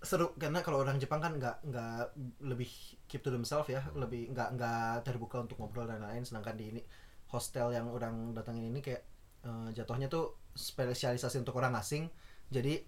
Seru 0.02 0.34
karena 0.34 0.60
kalau 0.66 0.82
orang 0.82 0.98
Jepang 0.98 1.22
kan 1.22 1.38
nggak 1.38 1.62
nggak 1.62 2.04
lebih 2.42 2.68
keep 3.06 3.22
to 3.22 3.30
themselves 3.30 3.70
ya, 3.70 3.86
lebih 3.94 4.34
nggak 4.34 4.58
nggak 4.58 5.06
terbuka 5.06 5.46
untuk 5.46 5.62
ngobrol 5.62 5.86
dan 5.86 6.02
lain-lain 6.02 6.26
sedangkan 6.26 6.54
di 6.58 6.64
ini 6.74 6.82
hostel 7.30 7.70
yang 7.72 7.88
orang 7.88 8.34
datangin 8.36 8.68
ini 8.68 8.82
kayak 8.82 9.02
eh, 9.46 9.68
jatuhnya 9.72 10.10
tuh 10.10 10.50
spesialisasi 10.52 11.40
untuk 11.40 11.54
orang 11.56 11.78
asing. 11.78 12.10
Jadi 12.50 12.82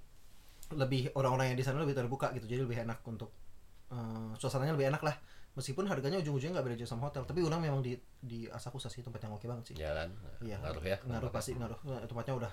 lebih 0.75 1.14
orang-orang 1.14 1.54
yang 1.54 1.59
di 1.59 1.64
sana 1.64 1.80
lebih 1.80 1.94
terbuka 1.94 2.35
gitu. 2.35 2.50
Jadi 2.50 2.61
lebih 2.66 2.83
enak 2.83 3.00
untuk 3.06 3.30
eh, 3.94 4.30
suasananya 4.35 4.75
lebih 4.75 4.90
enak 4.90 5.02
lah 5.06 5.16
meskipun 5.54 5.87
harganya 5.87 6.18
ujung-ujungnya 6.18 6.59
nggak 6.59 6.66
beda 6.66 6.76
jauh 6.83 6.90
sama 6.90 7.06
hotel 7.09 7.23
tapi 7.23 7.40
orang 7.47 7.62
memang 7.62 7.78
di 7.78 7.94
di 8.18 8.50
Asakusa 8.50 8.90
sih 8.90 9.06
tempat 9.06 9.23
yang 9.23 9.38
oke 9.38 9.47
banget 9.47 9.64
sih 9.71 9.75
Jalan. 9.78 10.11
Iya. 10.42 10.59
Ngaruh 10.59 10.85
ya. 10.85 10.99
ngaruh 11.06 11.30
pasti 11.30 11.54
ngaruh 11.54 11.78
Nah, 11.87 12.02
tempatnya 12.02 12.35
udah 12.35 12.52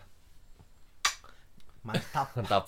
mantap 1.84 2.28
Mantap. 2.38 2.66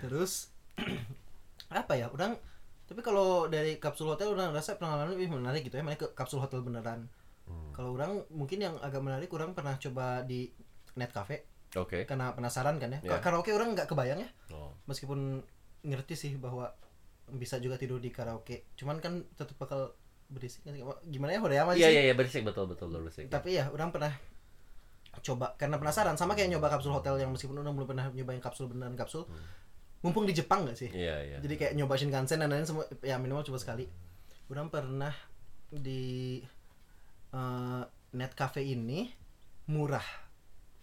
terus 0.00 0.50
apa 1.70 1.92
ya 1.94 2.08
orang 2.08 2.38
tapi 2.84 3.00
kalau 3.00 3.46
dari 3.46 3.76
kapsul 3.76 4.08
hotel 4.08 4.32
orang 4.32 4.50
rasa 4.50 4.74
pengalaman 4.74 5.12
lebih 5.12 5.28
menarik 5.30 5.60
gitu 5.62 5.76
ya 5.76 5.84
mana 5.84 5.94
ke 5.94 6.08
kapsul 6.12 6.38
hotel 6.38 6.60
beneran 6.60 7.06
Hmm. 7.48 7.72
kalau 7.72 7.96
orang 7.96 8.28
mungkin 8.28 8.60
yang 8.60 8.76
agak 8.76 9.00
menarik 9.00 9.32
orang 9.32 9.56
pernah 9.56 9.72
coba 9.74 10.20
di 10.20 10.52
net 10.92 11.08
cafe 11.08 11.48
Oke. 11.72 12.04
karena 12.04 12.36
penasaran 12.36 12.76
kan 12.76 12.92
ya 12.92 13.00
Iya. 13.00 13.24
karaoke 13.24 13.56
orang 13.56 13.72
nggak 13.72 13.88
kebayang 13.88 14.20
ya 14.20 14.28
Oh. 14.52 14.76
meskipun 14.84 15.40
ngerti 15.80 16.12
sih 16.12 16.32
bahwa 16.36 16.68
bisa 17.30 17.56
juga 17.56 17.80
tidur 17.80 18.04
di 18.04 18.12
karaoke 18.12 18.68
cuman 18.76 19.00
kan 19.00 19.24
tetap 19.32 19.56
bakal 19.56 19.96
berisik 20.28 20.60
gimana 21.06 21.32
ya 21.32 21.40
udah 21.40 21.56
aman 21.64 21.72
Iya 21.72 21.88
sih 21.88 21.94
iya 21.94 22.02
iya 22.04 22.14
berisik 22.14 22.44
betul 22.44 22.68
betul 22.68 22.92
berisik. 22.92 23.32
tapi 23.32 23.56
ya 23.56 23.72
orang 23.72 23.88
pernah 23.88 24.12
coba 25.22 25.54
karena 25.58 25.76
penasaran 25.76 26.16
sama 26.16 26.36
kayak 26.36 26.52
nyoba 26.56 26.72
kapsul 26.72 26.94
hotel 26.94 27.18
yang 27.20 27.30
meskipun 27.32 27.58
orang 27.60 27.74
belum 27.74 27.88
pernah 27.88 28.06
nyobain 28.10 28.42
kapsul 28.42 28.70
beneran 28.70 28.94
kapsul 28.94 29.26
mumpung 29.98 30.24
di 30.24 30.34
Jepang 30.34 30.62
gak 30.66 30.78
sih? 30.78 30.90
Iya 30.94 31.16
iya. 31.26 31.36
jadi 31.42 31.54
kayak 31.58 31.72
nyoba 31.74 31.98
Shinkansen 31.98 32.38
dan 32.38 32.54
lain 32.54 32.62
semua 32.62 32.86
ya 33.02 33.18
minimal 33.18 33.42
coba 33.42 33.58
sekali. 33.58 33.90
Orang 34.48 34.70
pernah 34.70 35.12
di 35.68 36.38
eh, 37.34 37.82
net 38.14 38.32
cafe 38.38 38.62
ini 38.64 39.10
murah. 39.68 40.04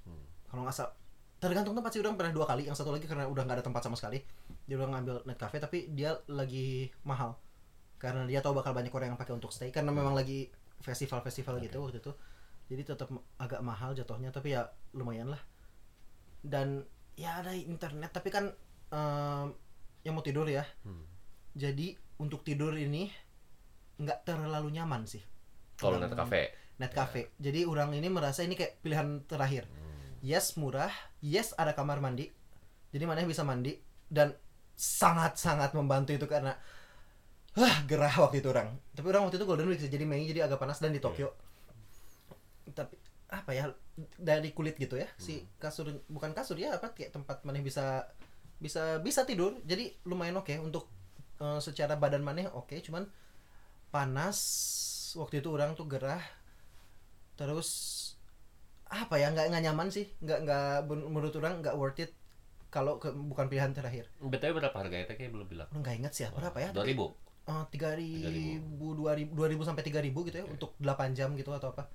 Hmm. 0.05 0.21
kalau 0.45 0.61
nggak 0.61 0.75
salah 0.77 0.93
tergantung 1.41 1.73
tempat 1.73 1.89
sih 1.93 2.01
orang 2.01 2.17
pernah 2.17 2.33
dua 2.33 2.45
kali 2.45 2.69
yang 2.69 2.77
satu 2.77 2.93
lagi 2.93 3.09
karena 3.09 3.25
udah 3.25 3.43
nggak 3.45 3.57
ada 3.61 3.65
tempat 3.65 3.81
sama 3.85 3.95
sekali. 3.97 4.19
Dia 4.65 4.75
udah 4.77 4.89
ngambil 4.93 5.15
net 5.25 5.39
cafe 5.39 5.57
tapi 5.57 5.89
dia 5.93 6.17
lagi 6.29 6.89
mahal. 7.07 7.37
Karena 7.97 8.27
dia 8.27 8.43
tahu 8.43 8.59
bakal 8.59 8.75
banyak 8.75 8.91
orang 8.91 9.15
yang 9.15 9.19
pakai 9.19 9.33
untuk 9.33 9.49
stay 9.49 9.71
karena 9.71 9.89
memang 9.89 10.13
lagi 10.13 10.51
festival-festival 10.83 11.57
gitu 11.63 11.81
waktu 11.81 11.97
itu 12.03 12.11
jadi 12.65 12.81
tetap 12.81 13.13
agak 13.37 13.61
mahal 13.61 13.93
jatuhnya 13.93 14.33
tapi 14.33 14.57
ya 14.57 14.65
lumayan 14.97 15.29
lah. 15.29 15.41
Dan 16.41 16.81
ya 17.13 17.41
ada 17.41 17.53
internet 17.53 18.09
tapi 18.09 18.29
kan 18.33 18.49
em, 18.89 19.53
yang 20.05 20.13
mau 20.17 20.25
tidur 20.25 20.49
ya. 20.49 20.65
Hmm. 20.85 21.05
jadi 21.55 21.95
untuk 22.19 22.43
tidur 22.43 22.75
ini 22.75 23.07
nggak 24.01 24.27
terlalu 24.27 24.73
nyaman 24.73 25.07
sih. 25.07 25.23
Kalau 25.79 26.01
net 26.01 26.11
cafe. 26.11 26.51
net 26.81 26.91
cafe. 26.91 27.31
Jadi 27.37 27.63
orang 27.63 27.95
ini 27.95 28.11
merasa 28.11 28.43
ini 28.43 28.57
kayak 28.57 28.81
pilihan 28.81 29.23
terakhir. 29.29 29.69
Hmm. 29.69 30.19
yes 30.25 30.57
murah. 30.57 30.91
Yes 31.21 31.53
ada 31.55 31.77
kamar 31.77 32.01
mandi. 32.01 32.33
Jadi 32.91 33.03
mana 33.05 33.23
bisa 33.23 33.45
mandi. 33.45 33.77
Dan 34.05 34.33
sangat 34.75 35.39
sangat 35.39 35.71
membantu 35.77 36.13
itu 36.13 36.27
karena 36.27 36.57
Wah, 37.55 37.87
gerah 37.87 38.11
waktu 38.19 38.43
itu 38.43 38.51
orang. 38.51 38.75
Tapi 38.91 39.07
orang 39.15 39.31
waktu 39.31 39.39
itu 39.39 39.47
Golden 39.47 39.71
Week 39.71 39.79
sih, 39.79 39.87
jadi 39.87 40.03
Mei 40.03 40.27
jadi 40.27 40.43
agak 40.43 40.59
panas 40.59 40.83
dan 40.83 40.91
di 40.91 40.99
Tokyo 40.99 41.31
tapi 42.73 42.95
apa 43.29 43.51
ya 43.53 43.73
dari 44.17 44.53
kulit 44.53 44.77
gitu 44.77 44.95
ya 44.97 45.09
si 45.17 45.43
kasur 45.57 45.89
bukan 46.07 46.31
kasur 46.33 46.57
ya 46.57 46.77
apa 46.77 46.93
kayak 46.93 47.13
tempat 47.13 47.41
mana 47.43 47.59
bisa 47.61 48.05
bisa 48.61 49.01
bisa 49.03 49.25
tidur 49.25 49.57
jadi 49.65 49.91
lumayan 50.05 50.39
oke 50.39 50.53
untuk 50.61 50.87
eh, 51.41 51.59
secara 51.59 51.99
badan 51.99 52.23
mana 52.23 52.47
oke 52.53 52.77
cuman 52.81 53.05
panas 53.91 54.37
waktu 55.15 55.39
itu 55.43 55.49
orang 55.51 55.73
tuh 55.75 55.87
gerah 55.87 56.21
terus 57.35 57.69
apa 58.87 59.17
ya 59.17 59.33
nggak 59.33 59.51
nggak 59.51 59.63
nyaman 59.65 59.87
sih 59.91 60.05
nggak 60.21 60.39
nggak 60.45 60.69
menurut 60.87 61.33
orang 61.41 61.59
nggak 61.59 61.75
worth 61.75 61.99
it 61.99 62.11
kalau 62.71 62.99
ke- 62.99 63.15
bukan 63.15 63.47
pilihan 63.47 63.71
terakhir. 63.71 64.11
BTW 64.19 64.51
berapa 64.59 64.75
harganya 64.75 65.07
teh 65.07 65.15
kayak 65.15 65.31
belum 65.31 65.47
bilang. 65.47 65.71
Nggak 65.71 65.95
inget 65.95 66.11
sih 66.11 66.23
ya 66.27 66.29
berapa 66.35 66.57
ya? 66.59 66.69
Dua 66.75 66.83
ribu. 66.83 67.15
tiga 67.71 67.93
ribu 67.95 68.97
dua 68.97 69.13
ribu 69.15 69.31
dua 69.37 69.47
ribu 69.47 69.61
sampai 69.63 69.85
tiga 69.85 70.01
ribu 70.01 70.25
gitu 70.25 70.41
ya 70.41 70.45
untuk 70.49 70.73
8 70.81 71.13
jam 71.13 71.29
gitu 71.37 71.53
atau 71.53 71.71
apa 71.77 71.85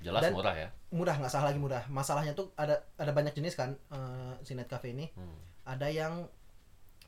Jelas 0.00 0.22
Dan- 0.22 0.34
murah 0.36 0.54
ya. 0.54 0.68
murah 0.92 1.16
nggak 1.18 1.32
salah 1.32 1.46
lagi 1.50 1.60
murah. 1.60 1.84
Masalahnya 1.88 2.32
tuh 2.32 2.52
ada 2.54 2.84
ada 2.96 3.10
banyak 3.10 3.32
jenis 3.32 3.56
kan 3.56 3.74
eh, 3.90 4.34
si 4.42 4.52
net 4.52 4.68
cafe 4.68 4.92
ini. 4.92 5.08
Hmm. 5.14 5.38
ada 5.66 5.90
yang 5.90 6.30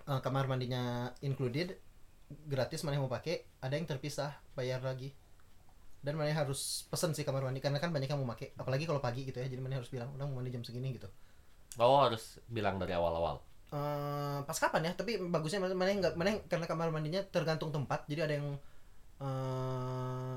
eh, 0.05 0.21
kamar 0.21 0.51
mandinya 0.51 1.13
included 1.23 1.79
gratis 2.49 2.83
mana 2.83 2.99
yang 2.99 3.07
mau 3.07 3.13
pakai. 3.13 3.45
Ada 3.61 3.77
yang 3.77 3.87
terpisah 3.87 4.35
bayar 4.53 4.81
lagi. 4.83 5.13
Dan 5.99 6.15
mana 6.15 6.31
harus 6.31 6.87
pesen 6.89 7.11
sih 7.11 7.27
kamar 7.27 7.43
mandi 7.43 7.59
karena 7.59 7.79
kan 7.79 7.91
banyak 7.91 8.09
yang 8.09 8.23
mau 8.23 8.31
pakai. 8.33 8.55
Apalagi 8.57 8.87
kalau 8.87 9.03
pagi 9.03 9.27
gitu 9.27 9.39
ya 9.39 9.47
jadi 9.47 9.59
mana 9.59 9.79
harus 9.79 9.91
bilang 9.91 10.11
udah 10.15 10.27
mau 10.27 10.39
mandi 10.41 10.51
jam 10.51 10.63
segini 10.63 10.95
gitu. 10.95 11.07
Oh 11.77 12.03
harus 12.03 12.39
bilang 12.49 12.79
dari 12.79 12.95
awal-awal. 12.95 13.43
Eh, 13.69 14.39
pas 14.43 14.57
kapan 14.57 14.89
ya? 14.89 14.93
Tapi 14.97 15.21
bagusnya 15.21 15.61
mana 15.61 15.75
mana 15.77 15.91
nggak 15.93 16.15
mana 16.17 16.41
karena 16.49 16.67
kamar 16.67 16.89
mandinya 16.89 17.21
tergantung 17.29 17.69
tempat 17.69 18.09
jadi 18.09 18.25
ada 18.27 18.35
yang 18.41 18.49
eh 19.19 20.28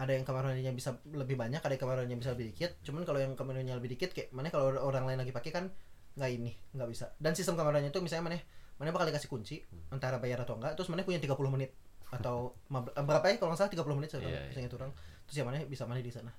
ada 0.00 0.16
yang 0.16 0.24
kamar 0.24 0.48
mandinya 0.48 0.72
bisa 0.72 0.96
lebih 1.12 1.36
banyak 1.36 1.60
ada 1.60 1.72
yang 1.76 1.82
kamar 1.84 1.96
mandinya 2.00 2.18
bisa 2.24 2.32
lebih 2.32 2.56
dikit. 2.56 2.80
Cuman 2.80 3.04
kalau 3.04 3.20
yang 3.20 3.36
kamar 3.36 3.60
mandinya 3.60 3.76
lebih 3.76 3.92
dikit 3.92 4.16
kayak 4.16 4.32
mana 4.32 4.48
kalau 4.48 4.72
orang 4.80 5.04
lain 5.04 5.20
lagi 5.20 5.32
pakai 5.36 5.52
kan 5.52 5.64
nggak 6.16 6.30
ini 6.32 6.56
nggak 6.72 6.88
bisa. 6.88 7.12
Dan 7.20 7.36
sistem 7.36 7.60
kamar 7.60 7.76
mandinya 7.76 7.92
itu 7.92 8.00
misalnya 8.00 8.32
mana 8.32 8.36
mana 8.80 8.96
bakal 8.96 9.12
dikasih 9.12 9.28
kunci 9.28 9.60
antara 9.92 10.16
bayar 10.16 10.40
atau 10.40 10.56
enggak 10.56 10.72
terus 10.72 10.88
mana 10.88 11.04
punya 11.04 11.20
30 11.20 11.36
menit 11.52 11.76
atau 12.08 12.56
eh, 12.72 13.04
berapa 13.04 13.24
ya 13.28 13.36
kalau 13.36 13.52
nggak 13.52 13.60
salah 13.60 13.72
30 13.76 13.98
menit 14.00 14.08
saya 14.08 14.24
Iya, 14.24 14.28
yeah, 14.32 14.40
iya. 14.40 14.48
misalnya 14.48 14.70
orang. 14.80 14.90
Terus 15.28 15.36
ya 15.36 15.44
mana 15.44 15.56
bisa 15.68 15.84
mandi 15.84 16.02
di 16.02 16.12
sana. 16.16 16.32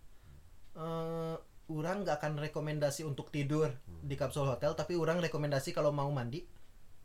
Eh 0.73 1.35
orang 1.71 2.03
nggak 2.03 2.17
akan 2.17 2.33
rekomendasi 2.49 3.05
untuk 3.05 3.29
tidur 3.31 3.71
di 3.85 4.17
kapsul 4.19 4.43
hotel 4.49 4.75
tapi 4.75 4.97
orang 4.97 5.21
rekomendasi 5.21 5.71
kalau 5.71 5.93
mau 5.93 6.09
mandi 6.09 6.43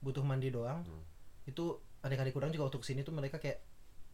butuh 0.00 0.24
mandi 0.24 0.48
doang. 0.48 0.82
Hmm. 0.82 1.04
itu 1.46 1.78
adik-adik 2.02 2.34
orang 2.34 2.50
juga 2.50 2.74
untuk 2.74 2.82
sini 2.82 3.06
tuh 3.06 3.14
mereka 3.14 3.38
kayak 3.38 3.62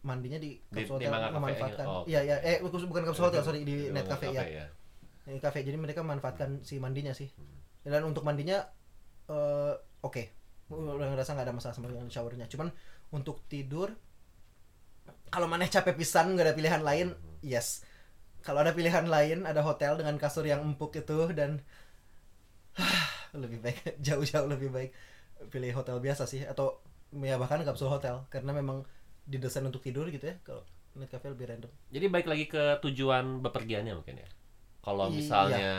mandinya 0.02 0.38
di 0.38 0.58
kapsul 0.66 0.98
di 0.98 1.06
hotel 1.06 1.30
memanfaatkan 1.30 1.86
oh. 1.86 2.02
iya 2.10 2.20
iya 2.26 2.36
eh 2.42 2.58
bukan 2.58 2.90
bukan 2.90 3.02
kapsul 3.06 3.30
hotel 3.30 3.42
sorry 3.46 3.62
di 3.62 3.90
net 3.94 4.06
cafe 4.06 4.34
ya 4.34 4.42
ya. 4.42 4.66
Di 5.22 5.38
cafe 5.38 5.62
jadi 5.62 5.78
mereka 5.78 6.02
memanfaatkan 6.02 6.66
si 6.66 6.82
mandinya 6.82 7.14
sih 7.14 7.30
Hmm. 7.30 7.58
dan 7.86 8.02
untuk 8.06 8.26
mandinya 8.26 8.62
eh 9.30 9.74
oke 10.02 10.22
orang 10.70 11.14
ngerasa 11.14 11.34
nggak 11.34 11.46
ada 11.46 11.54
masalah 11.54 11.74
sama 11.78 11.86
dengan 11.90 12.10
showernya 12.10 12.50
cuman 12.50 12.70
untuk 13.14 13.46
tidur 13.46 13.94
kalau 15.30 15.46
maneh 15.46 15.70
capek 15.70 15.94
pisan 15.94 16.34
nggak 16.34 16.46
ada 16.50 16.54
pilihan 16.58 16.82
lain 16.82 17.08
Hmm. 17.14 17.38
yes 17.42 17.86
kalau 18.42 18.58
ada 18.66 18.74
pilihan 18.74 19.06
lain 19.06 19.46
ada 19.46 19.62
hotel 19.62 19.94
dengan 19.94 20.18
kasur 20.18 20.42
yang 20.42 20.62
empuk 20.66 20.98
itu 20.98 21.30
dan 21.30 21.62
lebih 23.42 23.62
baik 23.62 23.78
jauh-jauh 24.06 24.48
lebih 24.50 24.74
baik 24.74 24.90
pilih 25.50 25.70
hotel 25.74 25.98
biasa 25.98 26.26
sih 26.26 26.42
atau 26.42 26.78
ya 27.14 27.36
bahkan 27.36 27.60
kapsul 27.62 27.90
hotel 27.92 28.24
karena 28.32 28.50
memang 28.54 28.82
didesain 29.26 29.64
untuk 29.64 29.82
tidur 29.82 30.06
gitu 30.10 30.26
ya 30.28 30.36
kalau 30.42 30.62
net 30.98 31.08
cafe 31.08 31.32
lebih 31.32 31.48
random 31.48 31.70
Jadi 31.88 32.06
baik 32.12 32.26
lagi 32.28 32.44
ke 32.50 32.76
tujuan 32.84 33.40
bepergiannya 33.40 33.94
mungkin 33.96 34.20
ya. 34.20 34.28
Kalau 34.82 35.08
Iya. 35.08 35.16
misalnya 35.16 35.72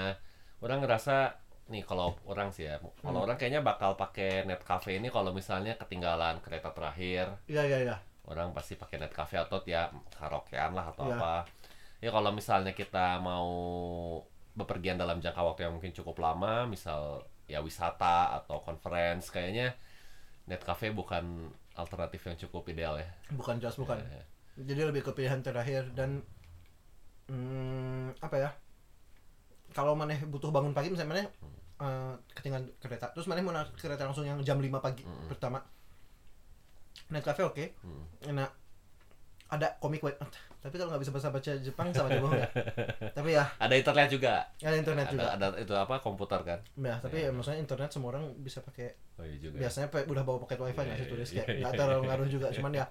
orang 0.63 0.79
ngerasa 0.81 1.37
nih 1.69 1.83
kalau 1.85 2.15
orang 2.25 2.49
sih 2.55 2.65
ya, 2.67 2.79
kalau 2.99 3.19
Hmm. 3.21 3.25
orang 3.29 3.37
kayaknya 3.37 3.61
bakal 3.61 3.93
pakai 3.95 4.43
net 4.47 4.63
cafe 4.65 4.97
ini 4.99 5.07
kalau 5.13 5.31
misalnya 5.31 5.75
ketinggalan 5.77 6.39
kereta 6.43 6.71
terakhir, 6.75 7.29
iya 7.47 7.63
iya 7.67 7.77
iya 7.87 7.95
orang 8.27 8.55
pasti 8.55 8.73
pakai 8.79 8.99
net 9.03 9.13
cafe 9.13 9.35
atau 9.37 9.59
ya 9.67 9.91
karaokean 10.15 10.71
lah 10.75 10.91
atau 10.95 11.07
Iya. 11.07 11.17
apa. 11.19 11.35
Ya 12.03 12.09
kalau 12.11 12.31
misalnya 12.35 12.71
kita 12.75 13.19
mau 13.23 13.47
bepergian 14.53 14.97
dalam 15.01 15.17
jangka 15.23 15.41
waktu 15.41 15.65
yang 15.69 15.73
mungkin 15.77 15.93
cukup 15.93 16.17
lama, 16.21 16.65
misal 16.69 17.25
ya 17.49 17.59
wisata 17.63 18.37
atau 18.39 18.61
conference, 18.63 19.29
kayaknya 19.33 19.73
net 20.47 20.61
cafe 20.63 20.91
bukan 20.91 21.51
alternatif 21.75 22.21
yang 22.21 22.37
cukup 22.37 22.63
ideal 22.67 22.95
ya. 22.95 23.07
bukan 23.31 23.57
jelas 23.57 23.75
bukan 23.75 23.97
Ya, 23.97 24.09
ya. 24.13 24.25
jadi 24.63 24.81
lebih 24.87 25.01
ke 25.01 25.11
pilihan 25.11 25.39
terakhir 25.39 25.89
dan 25.91 26.21
hmm, 27.27 28.13
apa 28.19 28.35
ya 28.37 28.49
kalau 29.71 29.93
maneh 29.93 30.21
butuh 30.23 30.49
bangun 30.49 30.71
pagi 30.71 30.87
misalnya 30.87 31.11
maneh 31.11 31.27
eh, 31.79 32.13
ketinggalan 32.31 32.69
kereta 32.77 33.09
terus 33.09 33.25
maneh 33.25 33.41
mau 33.41 33.51
naik 33.51 33.73
kereta 33.73 34.05
langsung 34.05 34.23
yang 34.23 34.37
jam 34.41 34.57
5 34.57 34.69
pagi 34.77 35.01
Mm. 35.01 35.27
pertama 35.27 35.59
net 37.09 37.21
cafe 37.21 37.41
oke 37.41 37.65
Hmm. 37.81 38.05
enak 38.23 38.51
ada 39.53 39.67
komik 39.77 40.01
web 40.01 40.17
tapi 40.57 40.75
kalau 40.75 40.89
nggak 40.89 41.03
bisa 41.03 41.11
bahasa 41.11 41.29
baca 41.29 41.51
Jepang 41.59 41.91
sama 41.91 42.07
aja 42.07 42.17
bohong 42.17 42.35
ya 42.35 42.49
tapi 43.17 43.29
ya 43.31 43.43
Ada 43.57 43.75
internet 43.75 44.07
juga. 44.09 44.33
ada 44.57 44.75
internet 44.75 45.05
ada, 45.05 45.11
juga 45.11 45.27
ada 45.29 45.47
itu 45.59 45.73
apa 45.75 45.95
komputer 45.99 46.39
kan? 46.41 46.59
ya 46.75 46.95
tapi 46.97 47.17
Ya. 47.19 47.27
ya, 47.27 47.31
maksudnya 47.31 47.59
internet 47.59 47.89
semua 47.89 48.09
orang 48.11 48.31
bisa 48.39 48.59
pakai 48.59 48.95
Oh 49.13 49.23
iya 49.23 49.37
juga. 49.37 49.59
biasanya 49.59 49.87
pe- 49.87 50.07
udah 50.07 50.23
bawa 50.23 50.37
paket 50.41 50.59
wifi 50.59 50.73
Iya, 50.73 50.83
nggak 50.83 50.95
sih 50.95 51.03
iya, 51.03 51.11
turis 51.11 51.29
iya, 51.29 51.43
kayak 51.43 51.57
nggak 51.59 51.73
terlalu 51.75 52.01
ngaruh 52.07 52.27
juga 52.27 52.47
cuman 52.49 52.71
ya 52.73 52.85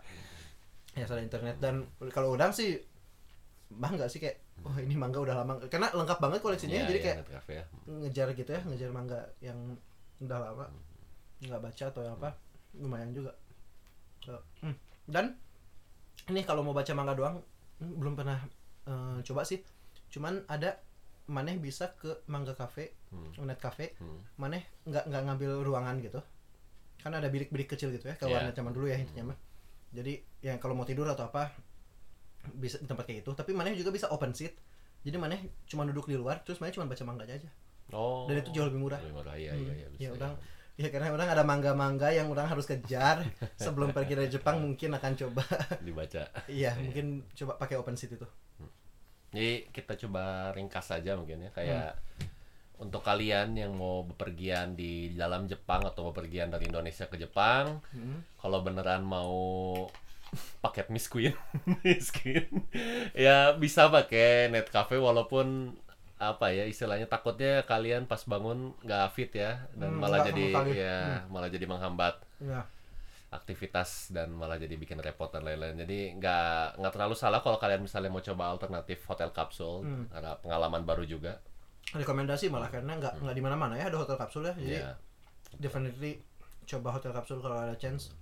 ya 0.93 1.05
ada 1.05 1.19
internet 1.19 1.57
dan 1.59 1.75
kalau 2.13 2.29
udang 2.31 2.53
sih 2.53 2.77
bangga 3.73 4.05
sih 4.05 4.21
kayak 4.21 4.37
wah 4.61 4.77
ini 4.77 4.93
mangga 4.93 5.19
udah 5.19 5.35
lama 5.35 5.57
karena 5.67 5.89
lengkap 5.91 6.19
banget 6.21 6.41
koleksinya 6.41 6.77
Iya, 6.77 6.87
jadi 6.87 6.99
iya, 6.99 7.07
kayak 7.09 7.19
cafe 7.33 7.53
ya. 7.57 7.65
ngejar 7.89 8.29
gitu 8.37 8.51
ya 8.53 8.61
ngejar 8.63 8.91
mangga 8.93 9.21
yang 9.41 9.59
udah 10.21 10.39
lama 10.39 10.65
nggak 11.41 11.59
baca 11.59 11.85
atau 11.89 12.03
apa 12.07 12.29
lumayan 12.77 13.11
juga 13.11 13.33
So, 14.23 14.39
hmm. 14.63 14.77
dan 15.09 15.35
ini 16.29 16.41
kalau 16.43 16.63
mau 16.63 16.71
baca 16.71 16.93
mangga 16.93 17.13
doang 17.13 17.37
hmm, 17.79 17.93
belum 17.97 18.15
pernah 18.15 18.39
eh, 18.85 19.19
coba 19.23 19.43
sih 19.43 19.59
cuman 20.09 20.45
ada 20.47 20.79
maneh 21.27 21.57
bisa 21.57 21.95
ke 21.95 22.27
mangga 22.27 22.53
cafe 22.53 22.93
Hmm. 23.09 23.45
net 23.45 23.57
cafe 23.57 23.93
Hmm. 23.97 24.21
maneh 24.37 24.65
nggak 24.85 25.05
nggak 25.07 25.23
ngambil 25.23 25.53
ruangan 25.63 26.01
gitu 26.01 26.21
kan 26.99 27.13
ada 27.13 27.29
bilik-bilik 27.29 27.69
kecil 27.69 27.91
gitu 27.91 28.07
ya 28.07 28.15
kalau 28.15 28.33
Iya. 28.33 28.37
warnet 28.41 28.55
zaman 28.55 28.73
dulu 28.73 28.87
ya 28.87 28.97
intinya 28.97 29.31
mah 29.31 29.39
jadi 29.91 30.13
yang 30.41 30.57
kalau 30.57 30.73
mau 30.73 30.83
tidur 30.83 31.05
atau 31.05 31.27
apa 31.27 31.53
bisa 32.53 32.79
di 32.79 32.87
tempat 32.87 33.05
kayak 33.05 33.23
itu 33.23 33.31
tapi 33.33 33.53
mana 33.53 33.71
juga 33.71 33.91
bisa 33.91 34.09
open 34.09 34.33
seat 34.33 34.57
jadi 35.03 35.15
mana 35.15 35.37
cuma 35.65 35.85
duduk 35.85 36.07
di 36.07 36.17
luar 36.17 36.41
terus 36.41 36.59
mana 36.59 36.71
cuma 36.71 36.87
baca 36.87 37.03
mangganya 37.03 37.37
aja 37.37 37.51
Oh. 37.93 38.25
dan 38.25 38.41
itu 38.41 38.51
jauh 38.53 38.67
lebih 38.67 38.81
murah 38.81 38.97
Lebih 38.99 39.15
murah, 39.15 39.35
iya, 39.37 39.53
Hmm. 39.53 39.63
iya, 39.63 39.73
iya, 39.77 39.87
bisa, 39.87 40.01
ya 40.01 40.03
iya. 40.03 40.11
orang 40.15 40.33
ya 40.75 40.89
karena 40.89 41.13
orang 41.13 41.29
ada 41.29 41.45
mangga-mangga 41.45 42.09
yang 42.11 42.33
orang 42.33 42.49
harus 42.49 42.65
kejar. 42.65 43.23
Sebelum 43.61 43.93
pergi 43.93 44.17
dari 44.17 44.31
Jepang 44.31 44.59
mungkin 44.61 44.97
akan 44.97 45.13
coba. 45.15 45.45
Dibaca. 45.85 46.29
iya 46.49 46.73
mungkin 46.77 47.23
coba 47.37 47.61
pakai 47.61 47.77
open 47.77 47.95
seat 47.95 48.17
itu. 48.17 48.27
Jadi 49.33 49.73
kita 49.73 49.97
coba 50.07 50.53
ringkas 50.53 50.93
saja 50.93 51.17
mungkin 51.17 51.49
ya. 51.49 51.51
Kayak 51.53 51.97
untuk 52.77 53.01
kalian 53.01 53.55
yang 53.55 53.73
mau 53.79 54.03
bepergian 54.03 54.75
di 54.75 55.15
dalam 55.15 55.47
Jepang 55.47 55.87
atau 55.87 56.11
bepergian 56.11 56.51
dari 56.51 56.67
Indonesia 56.67 57.07
ke 57.07 57.15
Jepang, 57.15 57.79
Hmm. 57.95 58.27
kalau 58.43 58.61
beneran 58.61 59.07
mau 59.07 59.87
paket 60.59 60.91
Miss 60.91 61.07
Queen, 61.07 61.31
Miss 61.87 62.11
Queen, 62.11 62.49
ya 63.15 63.55
bisa 63.55 63.87
pakai 63.87 64.51
net 64.51 64.67
cafe 64.73 64.97
walaupun 64.99 65.77
apa 66.23 66.55
ya 66.55 66.63
istilahnya 66.65 67.11
takutnya 67.11 67.67
kalian 67.67 68.07
pas 68.07 68.23
bangun 68.23 68.71
nggak 68.87 69.07
fit 69.11 69.35
ya 69.35 69.67
dan 69.75 69.91
Hmm, 69.91 69.99
malah 69.99 70.23
jadi 70.23 70.45
ya 70.71 70.97
malah 71.27 71.51
jadi 71.51 71.67
menghambat 71.67 72.15
ya 72.39 72.63
aktivitas 73.33 74.13
dan 74.13 74.29
malah 74.29 74.61
jadi 74.61 74.77
bikin 74.77 75.01
repot 75.01 75.33
dan 75.33 75.43
lain-lain. 75.43 75.73
Jadi 75.75 76.21
nggak 76.21 76.77
nggak 76.79 76.93
terlalu 76.93 77.17
salah 77.17 77.41
kalau 77.41 77.57
kalian 77.57 77.81
misalnya 77.81 78.13
mau 78.13 78.21
coba 78.21 78.53
alternatif 78.53 79.01
hotel 79.09 79.33
kapsul, 79.33 79.83
Hmm. 79.83 80.05
ada 80.13 80.37
pengalaman 80.39 80.85
baru 80.85 81.03
juga. 81.05 81.41
rekomendasi 81.93 82.49
malah 82.49 82.71
karena 82.71 82.97
nggak 82.97 83.21
nggak 83.21 83.37
di 83.37 83.43
mana-mana 83.43 83.75
ya 83.77 83.89
ada 83.89 83.99
hotel 84.01 84.17
kapsul 84.17 84.47
ya. 84.47 84.55
Jadi 84.55 84.77
Ya, 84.81 84.93
definitely 85.59 86.21
coba 86.65 86.89
hotel 86.93 87.13
kapsul 87.13 87.41
kalau 87.41 87.57
ada 87.59 87.75
chance. 87.77 88.13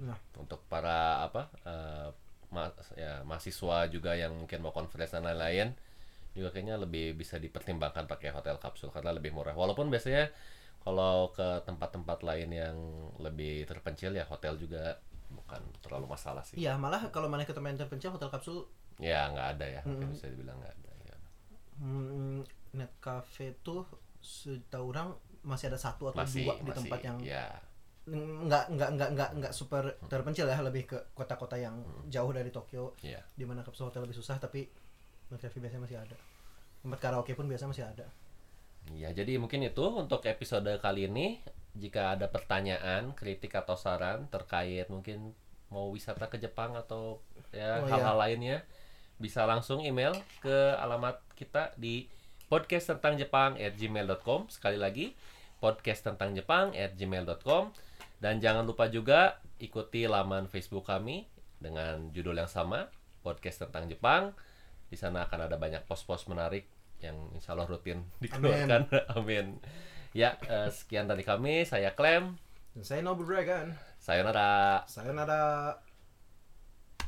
Nah. 0.00 0.16
Untuk 0.36 0.60
para 0.68 1.20
apa 1.20 1.48
eh, 1.64 2.08
ma- 2.48 2.72
ya 2.94 3.20
mahasiswa 3.24 3.88
juga 3.88 4.12
yang 4.14 4.32
mungkin 4.32 4.60
mau 4.60 4.72
conference 4.72 5.12
dan 5.12 5.24
lain-lain 5.24 5.72
juga 6.32 6.48
kayaknya 6.50 6.80
lebih 6.80 7.12
bisa 7.14 7.36
dipertimbangkan 7.36 8.08
pakai 8.08 8.32
hotel 8.32 8.56
kapsul 8.56 8.88
karena 8.88 9.12
lebih 9.12 9.32
murah. 9.32 9.52
Walaupun 9.52 9.92
biasanya 9.92 10.32
kalau 10.82 11.30
ke 11.30 11.62
tempat-tempat 11.62 12.24
lain 12.24 12.50
yang 12.50 12.76
lebih 13.20 13.62
terpencil 13.64 14.10
ya 14.12 14.24
hotel 14.26 14.56
juga 14.56 14.98
bukan 15.30 15.62
terlalu 15.80 16.12
masalah 16.12 16.44
sih. 16.44 16.60
iya 16.60 16.76
malah 16.76 17.08
kalau 17.08 17.24
mana 17.30 17.46
ke 17.46 17.54
tempat 17.56 17.72
yang 17.72 17.80
terpencil 17.86 18.12
hotel 18.12 18.28
kapsul 18.28 18.58
Ya 19.00 19.24
nggak 19.32 19.48
ada 19.56 19.66
ya, 19.66 19.82
Mm. 19.88 20.12
bisa 20.12 20.28
dibilang 20.28 20.60
nggak 20.60 20.74
ada. 20.76 20.90
Ya. 21.08 21.16
hmm, 21.80 22.44
net 22.76 22.92
cafe 23.00 23.56
tuh 23.64 23.88
setahu 24.20 24.92
orang 24.92 25.16
masih 25.42 25.72
ada 25.72 25.80
satu 25.80 26.12
atau 26.12 26.22
Masih, 26.22 26.44
dua 26.46 26.54
di 26.60 26.70
masih, 26.70 26.78
tempat 26.86 27.00
yang 27.02 27.16
ya 27.18 27.46
nggak 28.02 28.64
nggak 28.74 28.90
nggak 28.98 29.10
nggak 29.14 29.30
nggak 29.38 29.52
super 29.54 29.94
terpencil 30.10 30.50
ya 30.50 30.58
lebih 30.58 30.90
ke 30.90 30.98
kota-kota 31.14 31.54
yang 31.54 31.78
jauh 32.10 32.30
dari 32.30 32.50
Tokyo 32.50 32.98
ya. 33.00 33.22
di 33.32 33.46
mana 33.46 33.62
kapsul 33.62 33.88
hotel 33.88 34.02
lebih 34.02 34.18
susah 34.18 34.42
tapi 34.42 34.66
net 35.32 35.40
cafe 35.40 35.58
biasanya 35.58 35.82
masih 35.88 35.98
ada. 35.98 36.16
Tempat 36.84 36.98
karaoke 37.00 37.32
pun 37.32 37.48
biasanya 37.48 37.70
masih 37.72 37.86
ada. 37.88 38.06
Ya, 38.92 39.14
jadi 39.14 39.38
mungkin 39.38 39.62
itu 39.62 39.82
untuk 39.82 40.26
episode 40.28 40.68
kali 40.82 41.08
ini. 41.08 41.40
Jika 41.72 42.18
ada 42.18 42.28
pertanyaan, 42.28 43.16
kritik 43.16 43.56
atau 43.56 43.80
saran 43.80 44.28
terkait 44.28 44.92
mungkin 44.92 45.32
mau 45.72 45.88
wisata 45.88 46.28
ke 46.28 46.36
Jepang 46.36 46.76
atau 46.76 47.24
ya 47.48 47.80
Oh, 47.80 47.88
hal-hal 47.88 48.20
lainnya, 48.20 48.60
bisa 49.16 49.48
langsung 49.48 49.80
email 49.80 50.12
ke 50.44 50.76
alamat 50.76 51.16
kita 51.32 51.72
di 51.80 52.12
podcast 52.52 52.92
tentang 52.92 53.16
Jepang 53.16 53.56
gmail.com 53.56 54.52
sekali 54.52 54.76
lagi 54.76 55.16
podcast 55.62 56.04
tentang 56.04 56.36
Jepang 56.36 56.76
gmail.com 56.76 57.72
dan 58.20 58.42
jangan 58.44 58.68
lupa 58.68 58.92
juga 58.92 59.40
ikuti 59.56 60.04
laman 60.04 60.50
Facebook 60.52 60.84
kami 60.84 61.24
dengan 61.56 62.12
judul 62.12 62.36
yang 62.36 62.50
sama 62.50 62.92
podcast 63.24 63.64
tentang 63.64 63.88
Jepang 63.88 64.36
di 64.92 65.00
sana 65.00 65.24
akan 65.24 65.48
ada 65.48 65.56
banyak 65.56 65.88
pos-pos 65.88 66.28
menarik 66.28 66.68
yang 67.00 67.16
insya 67.32 67.56
Allah 67.56 67.64
rutin 67.64 68.04
dikeluarkan. 68.22 68.92
amin. 69.16 69.56
Ya 70.12 70.36
eh, 70.44 70.68
sekian 70.68 71.08
dari 71.08 71.24
kami. 71.24 71.64
Saya 71.64 71.96
Clem. 71.96 72.36
Dan 72.76 72.84
saya 72.84 73.00
Nobu 73.00 73.24
Dragon. 73.24 73.72
Sayonara. 73.96 74.84
Sayonara 74.84 75.40